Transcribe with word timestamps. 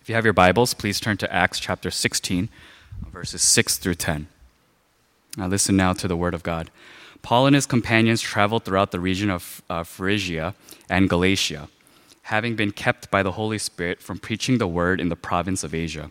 If 0.00 0.08
you 0.08 0.14
have 0.14 0.24
your 0.24 0.34
Bibles, 0.34 0.72
please 0.72 1.00
turn 1.00 1.16
to 1.16 1.32
Acts 1.34 1.58
chapter 1.58 1.90
16, 1.90 2.48
verses 3.12 3.42
6 3.42 3.78
through 3.78 3.96
10. 3.96 4.28
Now, 5.36 5.48
listen 5.48 5.76
now 5.76 5.92
to 5.94 6.06
the 6.06 6.16
word 6.16 6.32
of 6.32 6.44
God. 6.44 6.70
Paul 7.22 7.46
and 7.46 7.56
his 7.56 7.66
companions 7.66 8.22
traveled 8.22 8.64
throughout 8.64 8.92
the 8.92 9.00
region 9.00 9.30
of 9.30 9.62
uh, 9.68 9.82
Phrygia 9.82 10.54
and 10.88 11.10
Galatia, 11.10 11.68
having 12.22 12.54
been 12.54 12.70
kept 12.70 13.10
by 13.10 13.22
the 13.24 13.32
Holy 13.32 13.58
Spirit 13.58 14.00
from 14.00 14.18
preaching 14.18 14.58
the 14.58 14.68
word 14.68 15.00
in 15.00 15.08
the 15.08 15.16
province 15.16 15.64
of 15.64 15.74
Asia. 15.74 16.10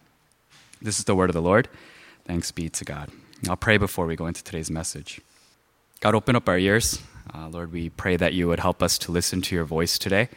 This 0.83 0.97
is 0.97 1.05
the 1.05 1.13
word 1.13 1.29
of 1.29 1.35
the 1.35 1.43
Lord. 1.43 1.69
Thanks 2.25 2.51
be 2.51 2.67
to 2.67 2.83
God. 2.83 3.11
I'll 3.47 3.55
pray 3.55 3.77
before 3.77 4.07
we 4.07 4.15
go 4.15 4.25
into 4.25 4.43
today's 4.43 4.71
message. 4.71 5.21
God, 5.99 6.15
open 6.15 6.35
up 6.35 6.49
our 6.49 6.57
ears. 6.57 6.99
Uh, 7.31 7.49
Lord, 7.49 7.71
we 7.71 7.89
pray 7.89 8.17
that 8.17 8.33
you 8.33 8.47
would 8.47 8.59
help 8.59 8.81
us 8.81 8.97
to 8.97 9.11
listen 9.11 9.43
to 9.43 9.55
your 9.55 9.63
voice 9.63 9.99
today. 9.99 10.27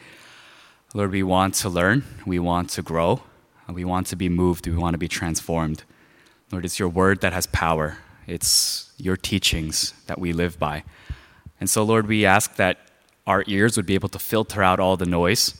Lord, 0.92 1.12
we 1.12 1.22
want 1.22 1.55
to 1.55 1.70
learn, 1.70 2.05
we 2.27 2.38
want 2.38 2.68
to 2.70 2.83
grow, 2.83 3.22
we 3.70 3.86
want 3.86 4.06
to 4.08 4.16
be 4.16 4.28
moved, 4.28 4.66
we 4.66 4.77
want 4.77 4.92
to 4.92 4.98
be 4.98 5.08
transformed. 5.08 5.83
Lord, 6.52 6.66
it's 6.66 6.78
your 6.78 6.90
word 6.90 7.22
that 7.22 7.33
has 7.33 7.46
power, 7.46 7.96
it's 8.27 8.92
your 8.98 9.16
teachings 9.16 9.94
that 10.08 10.18
we 10.18 10.34
live 10.34 10.58
by. 10.58 10.84
And 11.58 11.70
so, 11.70 11.83
Lord, 11.83 12.06
we 12.06 12.27
ask 12.27 12.56
that 12.56 12.80
our 13.27 13.44
ears 13.46 13.78
would 13.78 13.86
be 13.86 13.94
able 13.94 14.11
to 14.11 14.18
filter 14.18 14.62
out 14.62 14.78
all 14.78 14.98
the 14.98 15.06
noise, 15.06 15.55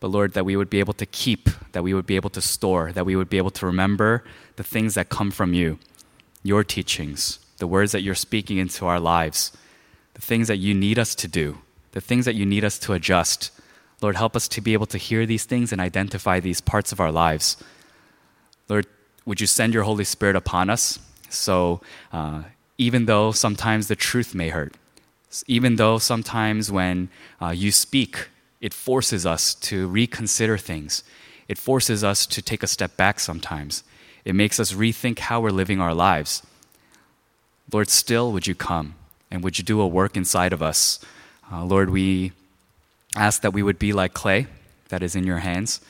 but 0.00 0.08
Lord, 0.08 0.34
that 0.34 0.44
we 0.44 0.56
would 0.56 0.70
be 0.70 0.80
able 0.80 0.94
to 0.94 1.06
keep, 1.06 1.48
that 1.72 1.82
we 1.82 1.92
would 1.94 2.06
be 2.06 2.16
able 2.16 2.30
to 2.30 2.40
store, 2.40 2.92
that 2.92 3.04
we 3.04 3.16
would 3.16 3.28
be 3.28 3.38
able 3.38 3.50
to 3.50 3.66
remember 3.66 4.24
the 4.56 4.62
things 4.62 4.94
that 4.94 5.08
come 5.08 5.30
from 5.30 5.54
you, 5.54 5.78
your 6.42 6.62
teachings, 6.62 7.40
the 7.58 7.66
words 7.66 7.92
that 7.92 8.02
you're 8.02 8.14
speaking 8.14 8.58
into 8.58 8.86
our 8.86 9.00
lives, 9.00 9.52
the 10.14 10.20
things 10.20 10.48
that 10.48 10.58
you 10.58 10.74
need 10.74 10.98
us 10.98 11.14
to 11.16 11.28
do, 11.28 11.58
the 11.92 12.00
things 12.00 12.24
that 12.24 12.34
you 12.34 12.46
need 12.46 12.64
us 12.64 12.78
to 12.78 12.92
adjust. 12.92 13.50
Lord, 14.00 14.16
help 14.16 14.36
us 14.36 14.46
to 14.48 14.60
be 14.60 14.72
able 14.72 14.86
to 14.86 14.98
hear 14.98 15.26
these 15.26 15.44
things 15.44 15.72
and 15.72 15.80
identify 15.80 16.38
these 16.38 16.60
parts 16.60 16.92
of 16.92 17.00
our 17.00 17.10
lives. 17.10 17.56
Lord, 18.68 18.86
would 19.24 19.40
you 19.40 19.46
send 19.46 19.74
your 19.74 19.82
Holy 19.82 20.04
Spirit 20.04 20.36
upon 20.36 20.70
us? 20.70 21.00
So, 21.28 21.80
uh, 22.12 22.44
even 22.78 23.06
though 23.06 23.32
sometimes 23.32 23.88
the 23.88 23.96
truth 23.96 24.34
may 24.34 24.50
hurt, 24.50 24.74
even 25.46 25.76
though 25.76 25.98
sometimes 25.98 26.70
when 26.70 27.10
uh, 27.42 27.48
you 27.50 27.72
speak, 27.72 28.28
it 28.60 28.74
forces 28.74 29.24
us 29.24 29.54
to 29.54 29.88
reconsider 29.88 30.58
things, 30.58 31.04
it 31.48 31.58
forces 31.58 32.04
us 32.04 32.26
to 32.26 32.42
take 32.42 32.62
a 32.62 32.66
step 32.66 32.96
back 32.96 33.20
sometimes, 33.20 33.84
it 34.24 34.34
makes 34.34 34.60
us 34.60 34.72
rethink 34.72 35.20
how 35.20 35.40
we're 35.40 35.50
living 35.50 35.80
our 35.80 35.94
lives. 35.94 36.42
Lord, 37.72 37.88
still 37.88 38.32
would 38.32 38.46
you 38.46 38.54
come 38.54 38.94
and 39.30 39.42
would 39.44 39.58
you 39.58 39.64
do 39.64 39.80
a 39.80 39.86
work 39.86 40.16
inside 40.16 40.52
of 40.52 40.62
us? 40.62 40.98
Uh, 41.50 41.64
Lord, 41.64 41.90
we 41.90 42.32
ask 43.16 43.42
that 43.42 43.52
we 43.52 43.62
would 43.62 43.78
be 43.78 43.92
like 43.92 44.14
clay 44.14 44.46
that 44.88 45.02
is 45.02 45.14
in 45.14 45.24
your 45.24 45.38
hands, 45.38 45.80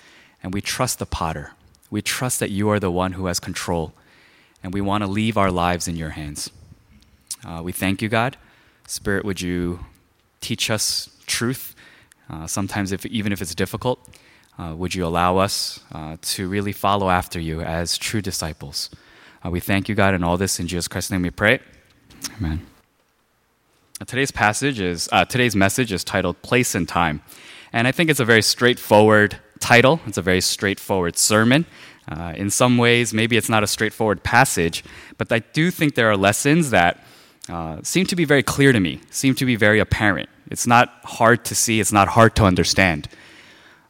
and 0.43 0.53
we 0.53 0.61
trust 0.61 0.99
the 0.99 1.07
potter. 1.07 1.53
We 1.91 2.03
trust 2.03 2.41
that 2.41 2.51
you 2.51 2.69
are 2.69 2.81
the 2.81 2.91
one 2.91 3.13
who 3.13 3.27
has 3.27 3.41
control, 3.41 3.93
and 4.63 4.75
we 4.75 4.81
want 4.81 5.03
to 5.03 5.11
leave 5.11 5.37
our 5.37 5.51
lives 5.51 5.89
in 5.89 5.97
your 5.97 6.11
hands. 6.11 6.51
Uh, 7.45 7.61
we 7.63 7.73
thank 7.73 8.03
you, 8.03 8.09
God. 8.09 8.37
Spirit, 8.87 9.25
would 9.25 9.41
you 9.41 9.81
teach 10.41 10.71
us 10.71 11.11
truth? 11.27 11.75
Uh, 12.31 12.47
sometimes, 12.47 12.93
if, 12.93 13.07
even 13.07 13.33
if 13.33 13.41
it's 13.41 13.55
difficult, 13.55 13.99
uh, 14.59 14.75
would 14.77 14.95
you 14.95 15.07
allow 15.07 15.39
us 15.39 15.81
uh, 15.93 16.17
to 16.21 16.49
really 16.49 16.73
follow 16.73 17.09
after 17.09 17.41
you 17.41 17.61
as 17.61 17.97
true 17.97 18.21
disciples? 18.21 18.91
Uh, 19.45 19.51
we 19.51 19.61
thank 19.61 19.89
you, 19.89 19.95
God, 19.95 20.15
and 20.15 20.25
all 20.25 20.37
this 20.37 20.59
in 20.61 20.67
Jesus 20.67 20.89
Christ's 20.89 21.11
name 21.11 21.23
we 21.23 21.31
pray. 21.31 21.61
Amen. 22.39 22.67
Today's 24.07 24.31
passage 24.31 24.79
is 24.81 25.09
today's 25.29 25.57
message 25.57 25.91
is 25.93 26.05
titled 26.05 26.41
"Place 26.43 26.77
and 26.77 26.89
Time," 26.89 27.21
and 27.73 27.89
I 27.89 27.93
think 27.93 28.11
it's 28.11 28.21
a 28.21 28.25
very 28.25 28.43
straightforward 28.43 29.39
title. 29.59 30.01
It's 30.07 30.19
a 30.19 30.23
very 30.23 30.41
straightforward 30.41 31.17
sermon. 31.17 31.67
Uh, 32.11 32.33
in 32.37 32.49
some 32.49 32.79
ways, 32.79 33.13
maybe 33.13 33.37
it's 33.37 33.49
not 33.49 33.63
a 33.63 33.67
straightforward 33.67 34.23
passage, 34.23 34.83
but 35.19 35.31
I 35.31 35.41
do 35.41 35.71
think 35.71 35.95
there 35.95 36.11
are 36.11 36.17
lessons 36.17 36.71
that 36.71 37.05
uh, 37.49 37.79
seem 37.83 38.07
to 38.07 38.17
be 38.17 38.25
very 38.25 38.43
clear 38.43 38.73
to 38.73 38.81
me, 38.81 39.01
seem 39.11 39.35
to 39.37 39.45
be 39.45 39.57
very 39.57 39.79
apparent. 39.79 40.29
It's 40.51 40.67
not 40.67 40.93
hard 41.05 41.45
to 41.47 41.55
see, 41.55 41.81
it's 41.81 41.93
not 41.93 42.09
hard 42.09 42.37
to 42.37 42.45
understand. 42.45 43.09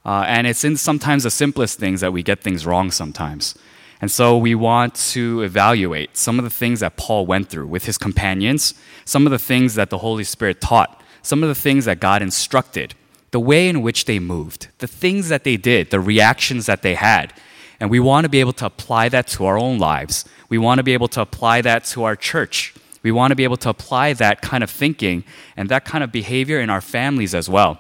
Uh, 0.05 0.25
and 0.27 0.47
it's 0.47 0.65
in 0.65 0.77
sometimes 0.77 1.25
the 1.25 1.31
simplest 1.31 1.79
things 1.79 2.01
that 2.01 2.13
we 2.13 2.23
get 2.23 2.41
things 2.41 2.65
wrong 2.65 2.91
sometimes. 2.91 3.55
And 4.01 4.11
so 4.11 4.39
we 4.39 4.55
want 4.55 4.95
to 5.13 5.43
evaluate 5.43 6.17
some 6.17 6.39
of 6.39 6.45
the 6.45 6.51
things 6.51 6.81
that 6.81 6.97
Paul 6.97 7.27
went 7.27 7.49
through 7.49 7.67
with 7.67 7.85
his 7.85 7.99
companions, 7.99 8.75
some 9.05 9.27
of 9.27 9.33
the 9.33 9.39
things 9.39 9.75
that 9.75 9.91
the 9.91 9.99
Holy 9.99 10.25
Spirit 10.25 10.61
taught, 10.61 11.03
some 11.23 11.43
of 11.43 11.49
the 11.49 11.55
things 11.55 11.85
that 11.87 11.99
God 11.99 12.23
instructed, 12.23 12.95
the 13.33 13.41
way 13.41 13.69
in 13.69 13.83
which 13.83 14.05
they 14.05 14.19
moved, 14.19 14.69
the 14.79 14.87
things 14.87 15.29
that 15.29 15.45
they 15.45 15.57
did, 15.57 15.91
the 15.91 16.01
reactions 16.01 16.67
that 16.67 16.83
they 16.83 16.95
had. 16.95 17.35
And 17.81 17.91
we 17.91 18.01
want 18.01 18.25
to 18.25 18.29
be 18.29 18.41
able 18.41 18.53
to 18.55 18.67
apply 18.67 19.09
that 19.11 19.27
to 19.29 19.45
our 19.47 19.59
own 19.59 19.79
lives. 19.79 20.25
We 20.49 20.59
want 20.59 20.79
to 20.79 20.83
be 20.85 20.95
able 20.95 21.09
to 21.09 21.21
apply 21.21 21.61
that 21.63 21.85
to 21.87 22.05
our 22.05 22.17
church. 22.17 22.75
We 23.03 23.13
want 23.13 23.31
to 23.33 23.37
be 23.37 23.45
able 23.45 23.57
to 23.59 23.71
apply 23.71 24.13
that 24.15 24.43
kind 24.43 24.65
of 24.65 24.71
thinking 24.71 25.25
and 25.57 25.69
that 25.69 25.85
kind 25.85 26.03
of 26.03 26.13
behavior 26.13 26.61
in 26.61 26.71
our 26.71 26.81
families 26.81 27.35
as 27.35 27.49
well. 27.49 27.79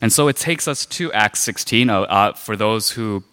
And 0.00 0.12
so 0.12 0.28
it 0.28 0.36
takes 0.36 0.68
us 0.68 0.86
to 0.86 1.12
Acts 1.12 1.40
16 1.40 1.90
uh, 1.90 2.00
uh, 2.02 2.32
for 2.34 2.56
those 2.56 2.90
who 2.92 3.24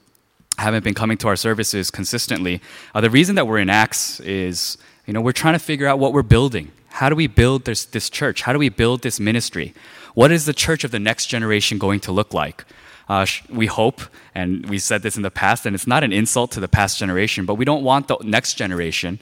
haven't 0.58 0.84
been 0.84 0.94
coming 0.94 1.18
to 1.18 1.28
our 1.28 1.36
services 1.36 1.92
consistently. 1.92 2.62
Uh, 2.94 3.02
the 3.02 3.10
reason 3.10 3.36
that 3.36 3.46
we're 3.48 3.60
in 3.60 3.70
Acts 3.70 4.20
is, 4.22 4.78
you 5.06 5.14
know, 5.14 5.22
we're 5.22 5.32
trying 5.32 5.54
to 5.54 5.60
figure 5.60 5.88
out 5.88 6.00
what 6.00 6.14
we're 6.14 6.24
building. 6.24 6.72
How 6.90 7.10
do 7.10 7.16
we 7.16 7.28
build 7.28 7.66
this, 7.66 7.86
this 7.86 8.10
church? 8.10 8.44
How 8.44 8.54
do 8.54 8.60
we 8.60 8.70
build 8.70 9.02
this 9.02 9.20
ministry? 9.20 9.74
What 10.14 10.32
is 10.32 10.46
the 10.46 10.54
church 10.54 10.84
of 10.84 10.92
the 10.92 11.00
next 11.00 11.28
generation 11.28 11.78
going 11.78 12.00
to 12.02 12.12
look 12.12 12.34
like? 12.34 12.64
Uh, 13.08 13.26
we 13.50 13.68
hope, 13.68 14.02
and 14.34 14.68
we 14.68 14.80
said 14.80 15.04
this 15.04 15.16
in 15.16 15.22
the 15.22 15.30
past, 15.30 15.66
and 15.66 15.76
it's 15.76 15.86
not 15.86 16.04
an 16.04 16.12
insult 16.12 16.52
to 16.52 16.60
the 16.60 16.68
past 16.68 16.98
generation, 16.98 17.46
but 17.46 17.56
we 17.56 17.66
don't 17.66 17.84
want 17.84 18.08
the 18.08 18.18
next 18.24 18.56
generation 18.56 19.20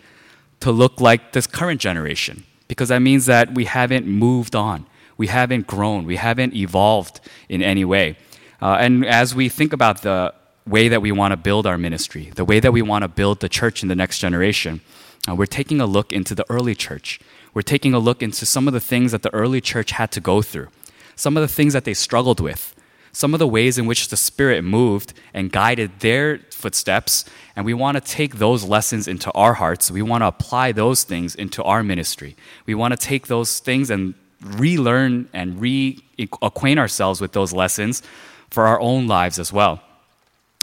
to 0.63 0.71
look 0.71 1.01
like 1.01 1.33
this 1.33 1.45
current 1.45 1.81
generation 1.81 2.43
because 2.69 2.87
that 2.87 2.99
means 2.99 3.25
that 3.25 3.53
we 3.53 3.65
haven't 3.65 4.07
moved 4.07 4.55
on, 4.55 4.85
we 5.17 5.27
haven't 5.27 5.67
grown, 5.67 6.05
we 6.05 6.15
haven't 6.15 6.55
evolved 6.55 7.19
in 7.49 7.61
any 7.61 7.83
way. 7.83 8.17
Uh, 8.61 8.77
and 8.79 9.05
as 9.05 9.35
we 9.35 9.49
think 9.49 9.73
about 9.73 10.03
the 10.03 10.33
way 10.65 10.87
that 10.87 11.01
we 11.01 11.11
want 11.11 11.33
to 11.33 11.37
build 11.37 11.67
our 11.67 11.77
ministry, 11.77 12.31
the 12.35 12.45
way 12.45 12.61
that 12.61 12.71
we 12.71 12.81
want 12.81 13.01
to 13.01 13.09
build 13.09 13.41
the 13.41 13.49
church 13.49 13.83
in 13.83 13.89
the 13.89 13.95
next 13.95 14.19
generation, 14.19 14.79
uh, 15.27 15.35
we're 15.35 15.45
taking 15.45 15.81
a 15.81 15.85
look 15.85 16.13
into 16.13 16.33
the 16.33 16.45
early 16.49 16.75
church. 16.75 17.19
We're 17.53 17.61
taking 17.61 17.93
a 17.93 17.99
look 17.99 18.23
into 18.23 18.45
some 18.45 18.65
of 18.69 18.73
the 18.73 18.79
things 18.79 19.11
that 19.11 19.21
the 19.21 19.33
early 19.33 19.59
church 19.59 19.91
had 19.91 20.11
to 20.13 20.21
go 20.21 20.41
through, 20.41 20.69
some 21.17 21.35
of 21.35 21.41
the 21.41 21.53
things 21.53 21.73
that 21.73 21.83
they 21.83 21.93
struggled 21.93 22.39
with, 22.39 22.72
some 23.13 23.33
of 23.33 23.39
the 23.39 23.47
ways 23.47 23.77
in 23.77 23.85
which 23.85 24.09
the 24.09 24.17
Spirit 24.17 24.63
moved 24.63 25.13
and 25.33 25.51
guided 25.51 25.99
their 25.99 26.39
footsteps. 26.51 27.25
And 27.55 27.65
we 27.65 27.73
want 27.73 27.95
to 27.95 28.01
take 28.01 28.35
those 28.35 28.63
lessons 28.63 29.07
into 29.07 29.31
our 29.31 29.53
hearts. 29.53 29.91
We 29.91 30.01
want 30.01 30.23
to 30.23 30.27
apply 30.27 30.71
those 30.71 31.03
things 31.03 31.35
into 31.35 31.63
our 31.63 31.83
ministry. 31.83 32.35
We 32.65 32.73
want 32.73 32.91
to 32.91 32.97
take 32.97 33.27
those 33.27 33.59
things 33.59 33.89
and 33.91 34.15
relearn 34.41 35.29
and 35.31 35.59
reacquaint 35.61 36.77
ourselves 36.79 37.21
with 37.21 37.31
those 37.31 37.53
lessons 37.53 38.01
for 38.49 38.65
our 38.65 38.79
own 38.81 39.07
lives 39.07 39.39
as 39.39 39.53
well. 39.53 39.81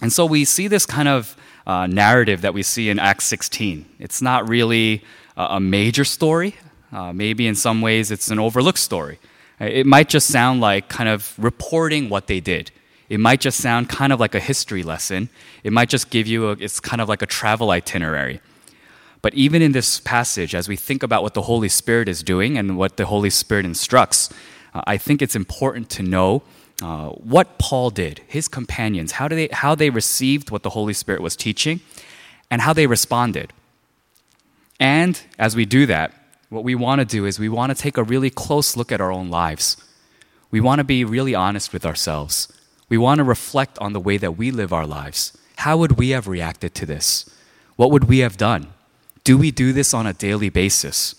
And 0.02 0.12
so 0.12 0.26
we 0.26 0.44
see 0.44 0.68
this 0.68 0.86
kind 0.86 1.08
of 1.08 1.36
uh, 1.66 1.86
narrative 1.86 2.40
that 2.42 2.54
we 2.54 2.62
see 2.62 2.90
in 2.90 2.98
Acts 2.98 3.26
16. 3.26 3.84
It's 3.98 4.20
not 4.20 4.48
really 4.48 5.04
a, 5.36 5.60
major 5.60 6.04
story. 6.04 6.56
Uh, 6.92 7.12
maybe 7.12 7.46
in 7.46 7.54
some 7.54 7.80
ways 7.80 8.10
it's 8.10 8.30
an 8.30 8.38
overlooked 8.38 8.78
story. 8.78 9.18
It 9.60 9.86
might 9.86 10.08
just 10.08 10.28
sound 10.28 10.60
like 10.60 10.88
kind 10.88 11.08
of 11.08 11.34
reporting 11.38 12.08
what 12.08 12.26
they 12.26 12.40
did. 12.40 12.70
It 13.10 13.20
might 13.20 13.40
just 13.40 13.60
sound 13.60 13.88
kind 13.88 14.12
of 14.12 14.20
like 14.20 14.34
a 14.34 14.40
history 14.40 14.82
lesson. 14.82 15.28
It 15.62 15.72
might 15.72 15.90
just 15.90 16.10
give 16.10 16.26
you 16.26 16.48
a, 16.48 16.52
it's 16.52 16.80
kind 16.80 17.02
of 17.02 17.08
like 17.08 17.22
a 17.22 17.26
travel 17.26 17.70
itinerary. 17.70 18.40
But 19.20 19.34
even 19.34 19.60
in 19.60 19.72
this 19.72 20.00
passage, 20.00 20.54
as 20.54 20.68
we 20.68 20.76
think 20.76 21.02
about 21.02 21.22
what 21.22 21.34
the 21.34 21.42
Holy 21.42 21.68
Spirit 21.68 22.08
is 22.08 22.22
doing 22.22 22.56
and 22.56 22.78
what 22.78 22.96
the 22.96 23.06
Holy 23.06 23.28
Spirit 23.28 23.66
instructs, 23.66 24.30
uh, 24.72 24.80
I 24.86 24.96
think 24.96 25.20
it's 25.20 25.36
important 25.36 25.90
to 25.90 26.02
know 26.02 26.42
uh, 26.80 27.10
what 27.10 27.58
Paul 27.58 27.90
did, 27.90 28.22
his 28.26 28.48
companions, 28.48 29.12
how, 29.12 29.28
they, 29.28 29.48
how 29.52 29.74
they 29.74 29.90
received 29.90 30.50
what 30.50 30.62
the 30.62 30.70
Holy 30.70 30.94
Spirit 30.94 31.20
was 31.20 31.36
teaching, 31.36 31.80
and 32.50 32.62
how 32.62 32.72
they 32.72 32.86
responded. 32.86 33.52
And 34.78 35.20
as 35.38 35.54
we 35.54 35.66
do 35.66 35.84
that, 35.86 36.14
what 36.50 36.64
we 36.64 36.74
want 36.74 36.98
to 36.98 37.04
do 37.04 37.24
is 37.24 37.38
we 37.38 37.48
want 37.48 37.74
to 37.74 37.80
take 37.80 37.96
a 37.96 38.02
really 38.02 38.28
close 38.28 38.76
look 38.76 38.92
at 38.92 39.00
our 39.00 39.12
own 39.12 39.30
lives. 39.30 39.76
We 40.50 40.60
want 40.60 40.80
to 40.80 40.84
be 40.84 41.04
really 41.04 41.34
honest 41.34 41.72
with 41.72 41.86
ourselves. 41.86 42.48
We 42.88 42.98
want 42.98 43.18
to 43.18 43.24
reflect 43.24 43.78
on 43.78 43.92
the 43.92 44.00
way 44.00 44.16
that 44.16 44.36
we 44.36 44.50
live 44.50 44.72
our 44.72 44.86
lives. 44.86 45.36
How 45.58 45.76
would 45.76 45.92
we 45.92 46.10
have 46.10 46.26
reacted 46.26 46.74
to 46.74 46.86
this? 46.86 47.30
What 47.76 47.92
would 47.92 48.04
we 48.04 48.18
have 48.18 48.36
done? 48.36 48.72
Do 49.22 49.38
we 49.38 49.52
do 49.52 49.72
this 49.72 49.94
on 49.94 50.06
a 50.06 50.12
daily 50.12 50.48
basis? 50.48 51.14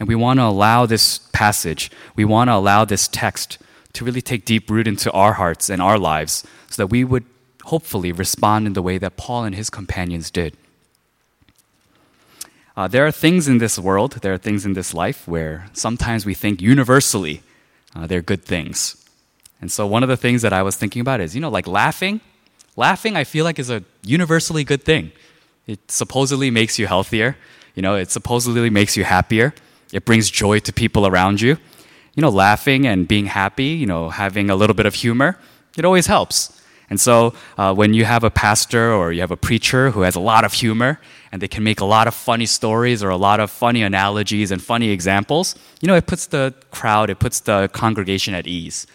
And 0.00 0.08
we 0.08 0.16
want 0.16 0.40
to 0.40 0.44
allow 0.44 0.86
this 0.86 1.18
passage, 1.32 1.90
we 2.16 2.24
want 2.24 2.48
to 2.48 2.54
allow 2.54 2.84
this 2.84 3.08
text 3.08 3.58
to 3.92 4.04
really 4.04 4.20
take 4.20 4.44
deep 4.44 4.70
root 4.70 4.86
into 4.88 5.10
our 5.12 5.34
hearts 5.34 5.70
and 5.70 5.80
our 5.80 5.98
lives 5.98 6.44
so 6.68 6.82
that 6.82 6.88
we 6.88 7.04
would 7.04 7.24
hopefully 7.64 8.12
respond 8.12 8.66
in 8.66 8.72
the 8.72 8.82
way 8.82 8.98
that 8.98 9.16
Paul 9.16 9.44
and 9.44 9.54
his 9.54 9.70
companions 9.70 10.30
did. 10.30 10.56
Uh, 12.78 12.86
there 12.86 13.04
are 13.04 13.10
things 13.10 13.48
in 13.48 13.58
this 13.58 13.76
world, 13.76 14.12
there 14.22 14.32
are 14.32 14.38
things 14.38 14.64
in 14.64 14.74
this 14.74 14.94
life 14.94 15.26
where 15.26 15.66
sometimes 15.72 16.24
we 16.24 16.32
think 16.32 16.62
universally 16.62 17.42
uh, 17.96 18.06
they're 18.06 18.22
good 18.22 18.44
things. 18.44 19.04
And 19.60 19.72
so 19.72 19.84
one 19.84 20.04
of 20.04 20.08
the 20.08 20.16
things 20.16 20.42
that 20.42 20.52
I 20.52 20.62
was 20.62 20.76
thinking 20.76 21.00
about 21.00 21.20
is, 21.20 21.34
you 21.34 21.40
know, 21.40 21.48
like 21.48 21.66
laughing. 21.66 22.20
Laughing, 22.76 23.16
I 23.16 23.24
feel 23.24 23.44
like, 23.44 23.58
is 23.58 23.68
a 23.68 23.82
universally 24.04 24.62
good 24.62 24.84
thing. 24.84 25.10
It 25.66 25.90
supposedly 25.90 26.52
makes 26.52 26.78
you 26.78 26.86
healthier. 26.86 27.36
You 27.74 27.82
know, 27.82 27.96
it 27.96 28.12
supposedly 28.12 28.70
makes 28.70 28.96
you 28.96 29.02
happier. 29.02 29.54
It 29.92 30.04
brings 30.04 30.30
joy 30.30 30.60
to 30.60 30.72
people 30.72 31.04
around 31.04 31.40
you. 31.40 31.56
You 32.14 32.20
know, 32.20 32.28
laughing 32.28 32.86
and 32.86 33.08
being 33.08 33.26
happy, 33.26 33.74
you 33.82 33.86
know, 33.86 34.08
having 34.08 34.50
a 34.50 34.54
little 34.54 34.74
bit 34.74 34.86
of 34.86 34.94
humor, 34.94 35.36
it 35.76 35.84
always 35.84 36.06
helps. 36.06 36.57
And 36.90 36.98
so 36.98 37.34
uh, 37.58 37.74
when 37.74 37.92
you 37.92 38.04
have 38.04 38.24
a 38.24 38.30
pastor 38.30 38.92
or 38.92 39.12
you 39.12 39.20
have 39.20 39.30
a 39.30 39.36
preacher 39.36 39.90
who 39.90 40.02
has 40.02 40.14
a 40.14 40.20
lot 40.20 40.44
of 40.44 40.54
humor 40.54 41.00
and 41.30 41.42
they 41.42 41.48
can 41.48 41.62
make 41.62 41.80
a 41.80 41.84
lot 41.84 42.08
of 42.08 42.14
funny 42.14 42.46
stories 42.46 43.02
or 43.02 43.10
a 43.10 43.16
lot 43.16 43.40
of 43.40 43.50
funny 43.50 43.82
analogies 43.82 44.50
and 44.50 44.62
funny 44.62 44.90
examples, 44.90 45.54
you 45.80 45.88
know, 45.88 45.94
it 45.94 46.06
puts 46.06 46.26
the 46.26 46.54
crowd, 46.70 47.10
it 47.10 47.18
puts 47.18 47.40
the 47.40 47.68
congregation 47.72 48.34
at 48.34 48.46
ease. 48.46 48.86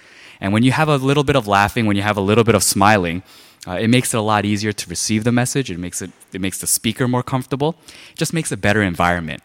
And 0.41 0.51
when 0.51 0.63
you 0.63 0.71
have 0.71 0.89
a 0.89 0.97
little 0.97 1.23
bit 1.23 1.35
of 1.35 1.47
laughing, 1.47 1.85
when 1.85 1.95
you 1.95 2.01
have 2.01 2.17
a 2.17 2.21
little 2.21 2.43
bit 2.43 2.55
of 2.55 2.63
smiling, 2.63 3.23
uh, 3.67 3.73
it 3.73 3.87
makes 3.87 4.13
it 4.13 4.17
a 4.17 4.21
lot 4.21 4.43
easier 4.43 4.73
to 4.73 4.89
receive 4.89 5.23
the 5.23 5.31
message. 5.31 5.71
It 5.71 5.79
makes 5.79 6.01
it, 6.01 6.11
it 6.33 6.41
makes 6.41 6.57
the 6.57 6.67
speaker 6.67 7.07
more 7.07 7.23
comfortable. 7.23 7.75
It 8.11 8.17
just 8.17 8.33
makes 8.33 8.51
a 8.51 8.57
better 8.57 8.81
environment. 8.81 9.41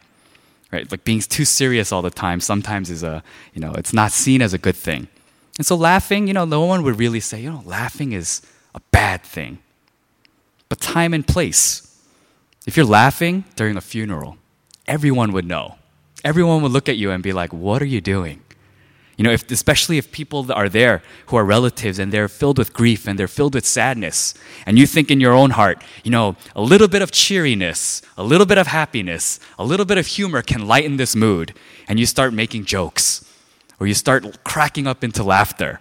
Right? 0.72 0.90
Like 0.90 1.04
being 1.04 1.20
too 1.20 1.44
serious 1.44 1.92
all 1.92 2.02
the 2.02 2.10
time 2.10 2.40
sometimes 2.40 2.90
is 2.90 3.02
a, 3.02 3.22
you 3.54 3.60
know, 3.60 3.72
it's 3.74 3.92
not 3.92 4.12
seen 4.12 4.42
as 4.42 4.52
a 4.52 4.58
good 4.58 4.76
thing. 4.76 5.08
And 5.58 5.66
so 5.66 5.74
laughing, 5.74 6.28
you 6.28 6.34
know, 6.34 6.44
no 6.44 6.64
one 6.64 6.84
would 6.84 6.98
really 6.98 7.20
say, 7.20 7.42
you 7.42 7.50
know, 7.50 7.62
laughing 7.66 8.12
is 8.12 8.40
a 8.74 8.80
bad 8.92 9.22
thing. 9.22 9.58
But 10.68 10.80
time 10.80 11.12
and 11.12 11.26
place. 11.26 11.84
If 12.66 12.76
you're 12.76 12.86
laughing 12.86 13.44
during 13.56 13.76
a 13.76 13.80
funeral, 13.80 14.38
everyone 14.86 15.32
would 15.32 15.46
know. 15.46 15.76
Everyone 16.24 16.62
would 16.62 16.72
look 16.72 16.88
at 16.88 16.96
you 16.96 17.10
and 17.10 17.22
be 17.22 17.32
like, 17.32 17.52
what 17.52 17.82
are 17.82 17.86
you 17.86 18.00
doing? 18.00 18.42
You 19.16 19.24
know, 19.24 19.32
if, 19.32 19.50
especially 19.50 19.98
if 19.98 20.12
people 20.12 20.52
are 20.52 20.68
there 20.68 21.02
who 21.26 21.36
are 21.36 21.44
relatives 21.44 21.98
and 21.98 22.12
they're 22.12 22.28
filled 22.28 22.56
with 22.56 22.72
grief 22.72 23.08
and 23.08 23.18
they're 23.18 23.26
filled 23.26 23.54
with 23.54 23.66
sadness, 23.66 24.34
and 24.64 24.78
you 24.78 24.86
think 24.86 25.10
in 25.10 25.18
your 25.18 25.32
own 25.32 25.50
heart, 25.50 25.82
you 26.04 26.12
know, 26.12 26.36
a 26.54 26.62
little 26.62 26.86
bit 26.86 27.02
of 27.02 27.10
cheeriness, 27.10 28.00
a 28.16 28.22
little 28.22 28.46
bit 28.46 28.58
of 28.58 28.68
happiness, 28.68 29.40
a 29.58 29.64
little 29.64 29.86
bit 29.86 29.98
of 29.98 30.06
humor 30.06 30.40
can 30.40 30.68
lighten 30.68 30.98
this 30.98 31.16
mood, 31.16 31.52
and 31.88 31.98
you 31.98 32.06
start 32.06 32.32
making 32.32 32.64
jokes 32.64 33.27
or 33.78 33.86
you 33.86 33.94
start 33.94 34.44
cracking 34.44 34.86
up 34.86 35.04
into 35.04 35.22
laughter, 35.22 35.80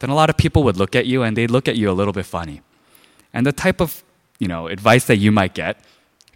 then 0.00 0.10
a 0.10 0.14
lot 0.14 0.30
of 0.30 0.36
people 0.36 0.62
would 0.64 0.76
look 0.76 0.94
at 0.94 1.06
you 1.06 1.22
and 1.22 1.36
they'd 1.36 1.50
look 1.50 1.68
at 1.68 1.76
you 1.76 1.90
a 1.90 1.92
little 1.92 2.12
bit 2.12 2.26
funny. 2.26 2.62
And 3.32 3.46
the 3.46 3.52
type 3.52 3.80
of, 3.80 4.02
you 4.38 4.48
know, 4.48 4.68
advice 4.68 5.04
that 5.06 5.16
you 5.16 5.32
might 5.32 5.54
get 5.54 5.80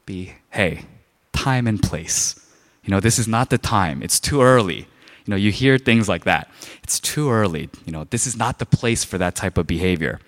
be, 0.07 0.35
hey, 0.51 0.87
time 1.33 1.67
and 1.67 1.83
place. 1.83 2.39
You 2.85 2.91
know, 2.91 3.01
this 3.01 3.19
is 3.19 3.29
not 3.29 3.51
the 3.51 3.59
time. 3.59 4.03
It's 4.03 4.19
too 4.19 4.43
early. 4.43 4.89
You 5.25 5.31
know, 5.31 5.37
you 5.37 5.53
hear 5.53 5.79
things 5.79 6.09
like 6.09 6.25
that. 6.25 6.51
It's 6.83 6.99
too 6.99 7.31
early. 7.31 7.71
You 7.87 7.93
know, 7.93 8.05
this 8.05 8.27
is 8.27 8.37
not 8.37 8.59
the 8.59 8.67
place 8.67 9.05
for 9.05 9.19
that 9.19 9.37
type 9.37 9.57
of 9.57 9.67
behavior. 9.67 10.19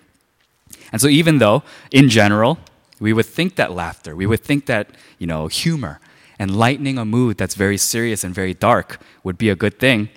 And 0.93 1.01
so 1.01 1.09
even 1.09 1.39
though 1.39 1.65
in 1.91 2.09
general, 2.09 2.59
we 3.01 3.13
would 3.13 3.27
think 3.27 3.57
that 3.57 3.73
laughter, 3.73 4.15
we 4.15 4.27
would 4.27 4.45
think 4.45 4.67
that, 4.67 4.91
you 5.19 5.27
know, 5.27 5.49
humor 5.49 6.01
and 6.39 6.57
lightening 6.57 6.99
a 6.99 7.05
mood 7.05 7.37
that's 7.37 7.55
very 7.55 7.77
serious 7.77 8.23
and 8.23 8.35
very 8.35 8.55
dark 8.55 9.01
would 9.25 9.37
be 9.37 9.51
a 9.51 9.57
good 9.57 9.79
thing, 9.81 10.09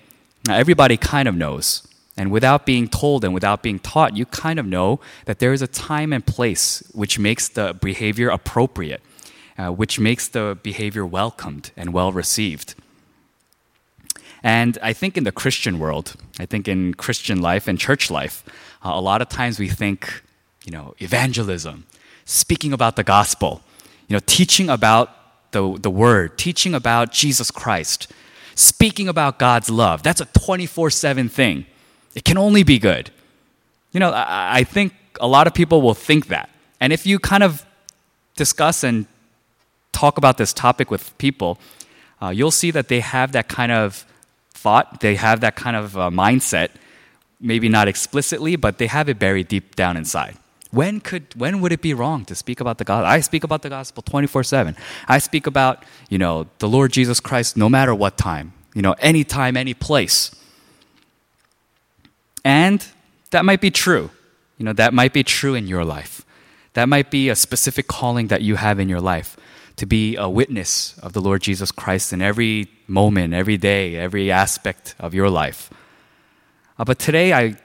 now, 0.48 0.56
everybody 0.56 0.98
kind 0.98 1.28
of 1.28 1.36
knows. 1.36 1.88
And 2.16 2.32
without 2.32 2.66
being 2.66 2.88
told 2.88 3.24
and 3.24 3.34
without 3.34 3.62
being 3.62 3.78
taught, 3.78 4.18
you 4.18 4.26
kind 4.26 4.60
of 4.60 4.66
know 4.66 5.00
that 5.26 5.38
there 5.38 5.54
is 5.54 5.62
a 5.62 5.68
time 5.68 6.12
and 6.12 6.26
place 6.26 6.82
which 6.94 7.20
makes 7.20 7.48
the 7.48 7.76
behavior 7.80 8.30
appropriate, 8.30 9.02
uh, 9.58 9.70
which 9.70 10.00
makes 10.00 10.28
the 10.28 10.58
behavior 10.64 11.06
welcomed 11.06 11.72
and 11.78 11.94
well 11.94 12.12
received. 12.12 12.74
And 14.42 14.78
I 14.82 14.94
think 14.94 15.18
in 15.18 15.26
the 15.26 15.32
Christian 15.32 15.78
world, 15.78 16.16
I 16.40 16.46
think 16.46 16.68
in 16.68 16.94
Christian 16.96 17.42
life 17.42 17.68
and 17.68 17.78
church 17.78 18.10
life, 18.10 18.44
uh, 18.84 18.92
a 18.94 19.02
lot 19.02 19.22
of 19.22 19.30
times 19.30 19.60
we 19.60 19.68
think, 19.68 20.24
you 20.66 20.72
know, 20.72 20.96
evangelism, 21.00 21.86
speaking 22.26 22.74
about 22.74 22.96
the 22.96 23.04
gospel, 23.04 23.62
you 24.08 24.16
know, 24.16 24.22
teaching 24.26 24.70
about 24.70 25.52
the, 25.52 25.78
the 25.80 25.90
word, 25.90 26.38
teaching 26.38 26.74
about 26.74 27.12
Jesus 27.12 27.52
Christ, 27.52 28.12
speaking 28.58 29.08
about 29.08 29.38
God's 29.38 29.70
love. 29.70 30.04
That's 30.04 30.20
a 30.20 30.26
24 30.26 30.90
7 30.90 31.30
thing. 31.30 31.66
It 32.16 32.26
can 32.26 32.38
only 32.38 32.64
be 32.64 32.80
good. 32.80 33.12
You 33.92 34.00
know, 34.00 34.10
I, 34.12 34.60
I 34.60 34.64
think 34.64 34.94
a 35.22 35.28
lot 35.28 35.48
of 35.48 35.54
people 35.54 35.82
will 35.82 35.94
think 35.94 36.28
that. 36.28 36.50
And 36.80 36.92
if 36.92 37.06
you 37.06 37.20
kind 37.20 37.44
of 37.44 37.66
discuss 38.36 38.84
and 38.84 39.06
talk 39.92 40.18
about 40.18 40.38
this 40.38 40.54
topic 40.54 40.92
with 40.92 41.18
people, 41.18 41.60
uh, 42.22 42.30
you'll 42.30 42.52
see 42.52 42.72
that 42.72 42.88
they 42.88 43.00
have 43.00 43.32
that 43.32 43.48
kind 43.48 43.72
of 43.72 44.06
thought, 44.52 45.02
they 45.02 45.16
have 45.16 45.42
that 45.42 45.56
kind 45.56 45.76
of 45.76 45.98
uh, 45.98 46.10
mindset, 46.10 46.70
maybe 47.40 47.70
not 47.70 47.88
explicitly, 47.88 48.56
but 48.56 48.80
they 48.80 48.88
have 48.88 49.08
it 49.10 49.20
buried 49.20 49.48
deep 49.48 49.76
down 49.76 49.98
inside. 49.98 50.38
When 50.72 51.00
could 51.00 51.34
when 51.36 51.62
would 51.62 51.72
it 51.72 51.82
be 51.82 51.94
wrong 51.94 52.26
to 52.26 52.36
speak 52.36 52.60
about 52.60 52.78
the 52.78 52.84
gospel? 52.84 53.06
I 53.06 53.22
speak 53.22 53.44
about 53.44 53.62
the 53.62 53.70
gospel 53.70 54.04
24/7. 54.04 54.76
I 55.08 55.20
speak 55.20 55.48
about, 55.48 55.84
you 56.10 56.18
know, 56.18 56.48
the 56.60 56.68
Lord 56.68 56.92
Jesus 56.92 57.20
Christ 57.20 57.56
no 57.56 57.70
matter 57.70 57.96
what 57.96 58.18
time, 58.18 58.54
you 58.74 58.82
know, 58.82 58.96
any 59.00 59.24
time, 59.24 59.56
any 59.56 59.74
place. 59.74 60.36
And 62.44 62.86
that 63.32 63.46
might 63.46 63.62
be 63.62 63.72
true. 63.72 64.10
You 64.58 64.66
know, 64.66 64.74
that 64.74 64.94
might 64.94 65.14
be 65.14 65.24
true 65.24 65.56
in 65.56 65.68
your 65.68 65.86
life. 65.86 66.26
That 66.74 66.90
might 66.90 67.12
be 67.12 67.30
a 67.30 67.36
specific 67.36 67.88
calling 67.88 68.28
that 68.28 68.42
you 68.42 68.56
have 68.56 68.80
in 68.80 68.90
your 68.90 69.02
life 69.02 69.38
to 69.78 69.86
be 69.86 70.16
a 70.16 70.28
witness 70.28 70.98
of 71.00 71.14
the 71.14 71.22
Lord 71.22 71.42
Jesus 71.42 71.72
Christ 71.72 72.12
in 72.12 72.22
every 72.22 72.68
moment, 72.88 73.34
every 73.34 73.58
day, 73.58 73.96
every 73.96 74.32
aspect 74.32 74.96
of 75.00 75.14
your 75.14 75.30
life. 75.30 75.70
Uh, 76.78 76.84
but 76.84 77.00
today 77.00 77.34
I 77.34 77.56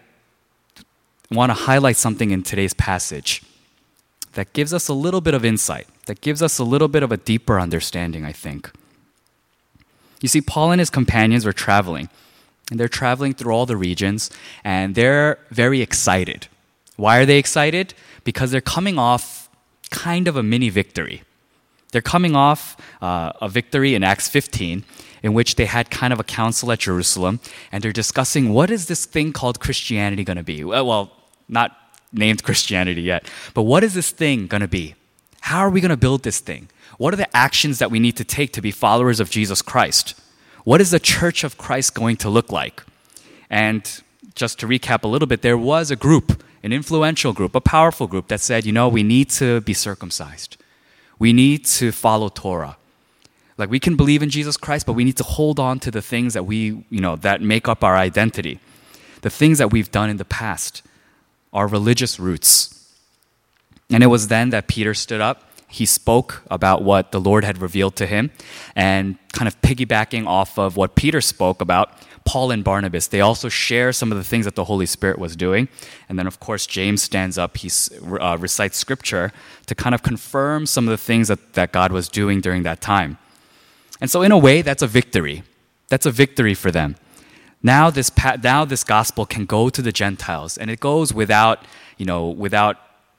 want 1.35 1.51
to 1.51 1.55
highlight 1.55 1.97
something 1.97 2.31
in 2.31 2.43
today's 2.43 2.75
passage 2.75 3.43
that 4.33 4.53
gives 4.53 4.73
us 4.73 4.89
a 4.89 4.95
little 4.95 5.21
bit 5.21 5.35
of 5.35 5.45
insight, 5.45 5.87
that 6.07 6.21
gives 6.21 6.43
us 6.43 6.59
a 6.59 6.65
little 6.65 6.89
bit 6.89 7.03
of 7.03 7.13
a 7.13 7.17
deeper 7.17 7.61
understanding, 7.61 8.25
I 8.25 8.33
think. 8.33 8.71
You 10.21 10.29
see, 10.29 10.41
Paul 10.41 10.73
and 10.73 10.81
his 10.81 10.91
companions 10.91 11.45
were 11.45 11.53
traveling, 11.53 12.09
and 12.71 12.79
they're 12.79 12.89
traveling 12.89 13.35
through 13.35 13.53
all 13.53 13.67
the 13.67 13.77
regions, 13.77 14.31
and 14.65 14.95
they're 14.95 15.39
very 15.51 15.81
excited. 15.81 16.49
Why 16.97 17.19
are 17.19 17.27
they 17.27 17.39
excited? 17.39 17.95
Because 18.25 18.51
they're 18.51 18.61
coming 18.61 18.99
off 18.99 19.51
kind 19.91 20.29
of 20.29 20.37
a 20.37 20.43
mini 20.43 20.71
victory. 20.71 21.23
They're 21.93 22.01
coming 22.01 22.35
off 22.35 22.77
uh, 23.03 23.33
a 23.41 23.49
victory 23.49 23.95
in 23.95 24.03
Acts 24.03 24.29
15 24.29 24.85
in 25.23 25.35
which 25.35 25.57
they 25.57 25.67
had 25.67 25.91
kind 25.91 26.13
of 26.13 26.19
a 26.19 26.25
council 26.25 26.73
at 26.73 26.81
Jerusalem 26.81 27.39
and 27.71 27.85
they're 27.85 27.93
discussing 27.93 28.53
what 28.53 28.71
is 28.71 28.87
this 28.87 29.05
thing 29.05 29.33
called 29.33 29.61
Christianity 29.61 30.25
going 30.25 30.39
to 30.39 30.43
be? 30.43 30.65
Well, 30.65 31.13
not 31.53 31.77
named 32.13 32.43
Christianity 32.43 33.03
yet. 33.03 33.29
But 33.55 33.63
what 33.63 33.85
is 33.85 33.95
this 33.95 34.11
thing 34.11 34.47
going 34.47 34.61
to 34.61 34.69
be? 34.69 34.95
How 35.43 35.61
are 35.61 35.71
we 35.71 35.81
going 35.81 35.91
to 35.91 35.97
build 35.97 36.23
this 36.23 36.41
thing? 36.41 36.69
What 36.99 37.13
are 37.13 37.17
the 37.17 37.37
actions 37.37 37.79
that 37.79 37.91
we 37.91 37.99
need 37.99 38.17
to 38.17 38.25
take 38.25 38.53
to 38.53 38.61
be 38.61 38.71
followers 38.71 39.21
of 39.21 39.31
Jesus 39.31 39.63
Christ? 39.63 40.15
What 40.65 40.81
is 40.81 40.91
the 40.91 41.01
church 41.01 41.43
of 41.45 41.59
Christ 41.59 41.95
going 41.95 42.17
to 42.19 42.31
look 42.31 42.53
like? 42.53 42.83
And 43.51 44.03
just 44.35 44.61
to 44.61 44.67
recap 44.67 45.03
a 45.05 45.09
little 45.09 45.27
bit, 45.27 45.43
there 45.43 45.59
was 45.59 45.91
a 45.91 45.97
group, 45.97 46.43
an 46.63 46.73
influential 46.73 47.33
group, 47.33 47.55
a 47.55 47.61
powerful 47.61 48.07
group 48.07 48.29
that 48.29 48.41
said, 48.41 48.65
you 48.65 48.73
know, 48.73 48.89
we 48.89 49.03
need 49.03 49.31
to 49.31 49.61
be 49.63 49.75
circumcised. 49.75 50.57
We 51.19 51.33
need 51.33 51.65
to 51.67 51.93
follow 51.93 52.29
Torah. 52.29 52.77
Like 53.59 53.71
we 53.71 53.81
can 53.81 53.97
believe 53.97 54.23
in 54.23 54.31
Jesus 54.31 54.57
Christ, 54.57 54.87
but 54.87 54.95
we 54.95 55.05
need 55.05 55.17
to 55.17 55.25
hold 55.25 55.59
on 55.61 55.81
to 55.81 55.91
the 55.91 56.03
things 56.03 56.35
that 56.35 56.47
we, 56.47 56.85
you 56.89 57.01
know, 57.01 57.17
that 57.17 57.43
make 57.43 57.69
up 57.69 57.85
our 57.85 57.97
identity. 57.97 58.61
The 59.21 59.31
things 59.31 59.59
that 59.59 59.71
we've 59.71 59.91
done 59.91 60.09
in 60.09 60.17
the 60.17 60.25
past 60.25 60.83
our 61.53 61.67
religious 61.67 62.19
roots. 62.19 62.95
And 63.91 64.03
it 64.03 64.07
was 64.07 64.29
then 64.29 64.51
that 64.51 64.69
Peter 64.69 64.95
stood 64.95 65.21
up. 65.21 65.51
He 65.69 65.87
spoke 65.87 66.43
about 66.51 66.83
what 66.83 67.13
the 67.13 67.21
Lord 67.21 67.45
had 67.45 67.59
revealed 67.59 67.97
to 67.97 68.07
him, 68.07 68.31
and 68.77 69.17
kind 69.33 69.49
of 69.49 69.61
piggybacking 69.63 70.27
off 70.27 70.59
of 70.59 70.77
what 70.77 70.95
Peter 70.95 71.21
spoke 71.21 71.63
about, 71.63 71.93
Paul 72.25 72.51
and 72.51 72.63
Barnabas, 72.63 73.07
they 73.09 73.21
also 73.21 73.49
share 73.49 73.93
some 73.93 74.13
of 74.13 74.19
the 74.19 74.25
things 74.25 74.45
that 74.45 74.55
the 74.55 74.65
Holy 74.65 74.87
Spirit 74.87 75.19
was 75.19 75.35
doing. 75.35 75.69
And 76.09 76.19
then, 76.19 76.27
of 76.27 76.41
course, 76.41 76.67
James 76.67 77.03
stands 77.03 77.39
up, 77.39 77.57
he 77.57 77.71
uh, 78.21 78.37
recites 78.39 78.77
scripture 78.77 79.33
to 79.67 79.75
kind 79.75 79.95
of 79.95 80.03
confirm 80.03 80.67
some 80.67 80.87
of 80.87 80.91
the 80.91 80.99
things 80.99 81.29
that, 81.29 81.55
that 81.55 81.73
God 81.73 81.91
was 81.91 82.09
doing 82.09 82.41
during 82.41 82.63
that 82.63 82.81
time. 82.81 83.19
And 84.01 84.11
so, 84.11 84.23
in 84.23 84.33
a 84.33 84.39
way, 84.39 84.63
that's 84.63 84.83
a 84.83 84.87
victory. 84.87 85.43
That's 85.89 86.07
a 86.07 86.11
victory 86.11 86.55
for 86.55 86.71
them. 86.71 86.97
Now 87.63 87.91
this, 87.91 88.11
now 88.43 88.65
this 88.65 88.85
gospel 88.85 89.25
can 89.27 89.47
go 89.47 89.69
to 89.71 89.83
the 89.83 89.93
Gentiles, 89.93 90.59
and 90.59 90.71
it 90.71 90.81
goes 90.81 91.15
without, 91.15 91.65
you 91.97 92.07
know, 92.07 92.29
without 92.29 92.77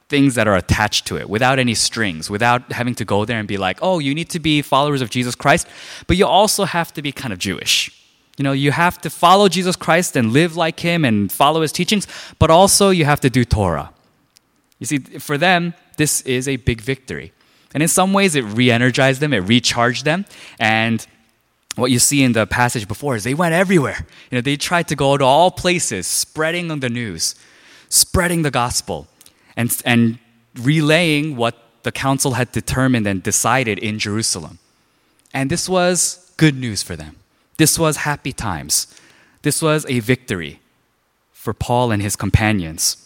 things 0.09 0.35
that 0.35 0.47
are 0.47 0.55
attached 0.55 1.07
to 1.07 1.17
it, 1.17 1.29
without 1.29 1.59
any 1.59 1.73
strings, 1.73 2.29
without 2.29 2.71
having 2.73 2.93
to 2.95 3.05
go 3.05 3.25
there 3.25 3.39
and 3.39 3.47
be 3.47 3.57
like, 3.57 3.79
oh, 3.81 3.99
you 3.99 4.13
need 4.13 4.29
to 4.29 4.39
be 4.39 4.61
followers 4.61 5.01
of 5.01 5.09
Jesus 5.09 5.33
Christ, 5.33 5.67
but 6.07 6.17
you 6.17 6.27
also 6.27 6.65
have 6.65 6.93
to 6.93 7.01
be 7.01 7.11
kind 7.11 7.33
of 7.33 7.39
Jewish. 7.39 7.89
You 8.37 8.43
know, 8.43 8.51
you 8.51 8.71
have 8.71 8.99
to 9.01 9.09
follow 9.09 9.47
Jesus 9.47 9.75
Christ 9.75 10.15
and 10.15 10.33
live 10.33 10.55
like 10.55 10.79
him 10.79 11.05
and 11.05 11.31
follow 11.31 11.61
his 11.61 11.71
teachings, 11.71 12.07
but 12.39 12.49
also 12.49 12.89
you 12.89 13.05
have 13.05 13.21
to 13.21 13.29
do 13.29 13.45
Torah. 13.45 13.91
You 14.79 14.85
see, 14.85 14.99
for 14.99 15.37
them, 15.37 15.73
this 15.97 16.21
is 16.21 16.47
a 16.47 16.57
big 16.57 16.81
victory. 16.81 17.31
And 17.73 17.81
in 17.81 17.89
some 17.89 18.13
ways, 18.13 18.35
it 18.35 18.41
re 18.41 18.69
energized 18.69 19.19
them, 19.21 19.33
it 19.33 19.39
recharged 19.39 20.05
them. 20.05 20.25
And 20.59 21.05
what 21.75 21.91
you 21.91 21.99
see 21.99 22.21
in 22.23 22.33
the 22.33 22.45
passage 22.45 22.87
before 22.87 23.15
is 23.15 23.23
they 23.23 23.33
went 23.33 23.53
everywhere. 23.53 24.05
You 24.29 24.37
know, 24.37 24.41
they 24.41 24.57
tried 24.57 24.87
to 24.89 24.95
go 24.95 25.17
to 25.17 25.25
all 25.25 25.49
places, 25.49 26.05
spreading 26.05 26.67
the 26.79 26.89
news, 26.89 27.35
spreading 27.89 28.43
the 28.43 28.51
gospel, 28.51 29.07
and, 29.57 29.75
and 29.85 30.19
relaying 30.61 31.35
what 31.35 31.57
the 31.83 31.91
council 31.91 32.33
had 32.33 32.51
determined 32.51 33.07
and 33.07 33.23
decided 33.23 33.79
in 33.79 33.99
Jerusalem. 33.99 34.59
And 35.33 35.49
this 35.49 35.67
was 35.67 36.31
good 36.37 36.55
news 36.55 36.83
for 36.83 36.95
them. 36.95 37.17
This 37.57 37.79
was 37.79 37.97
happy 37.97 38.33
times. 38.33 38.87
This 39.41 39.61
was 39.61 39.85
a 39.87 39.99
victory 39.99 40.59
for 41.31 41.53
Paul 41.53 41.91
and 41.91 42.01
his 42.01 42.15
companions. 42.15 42.97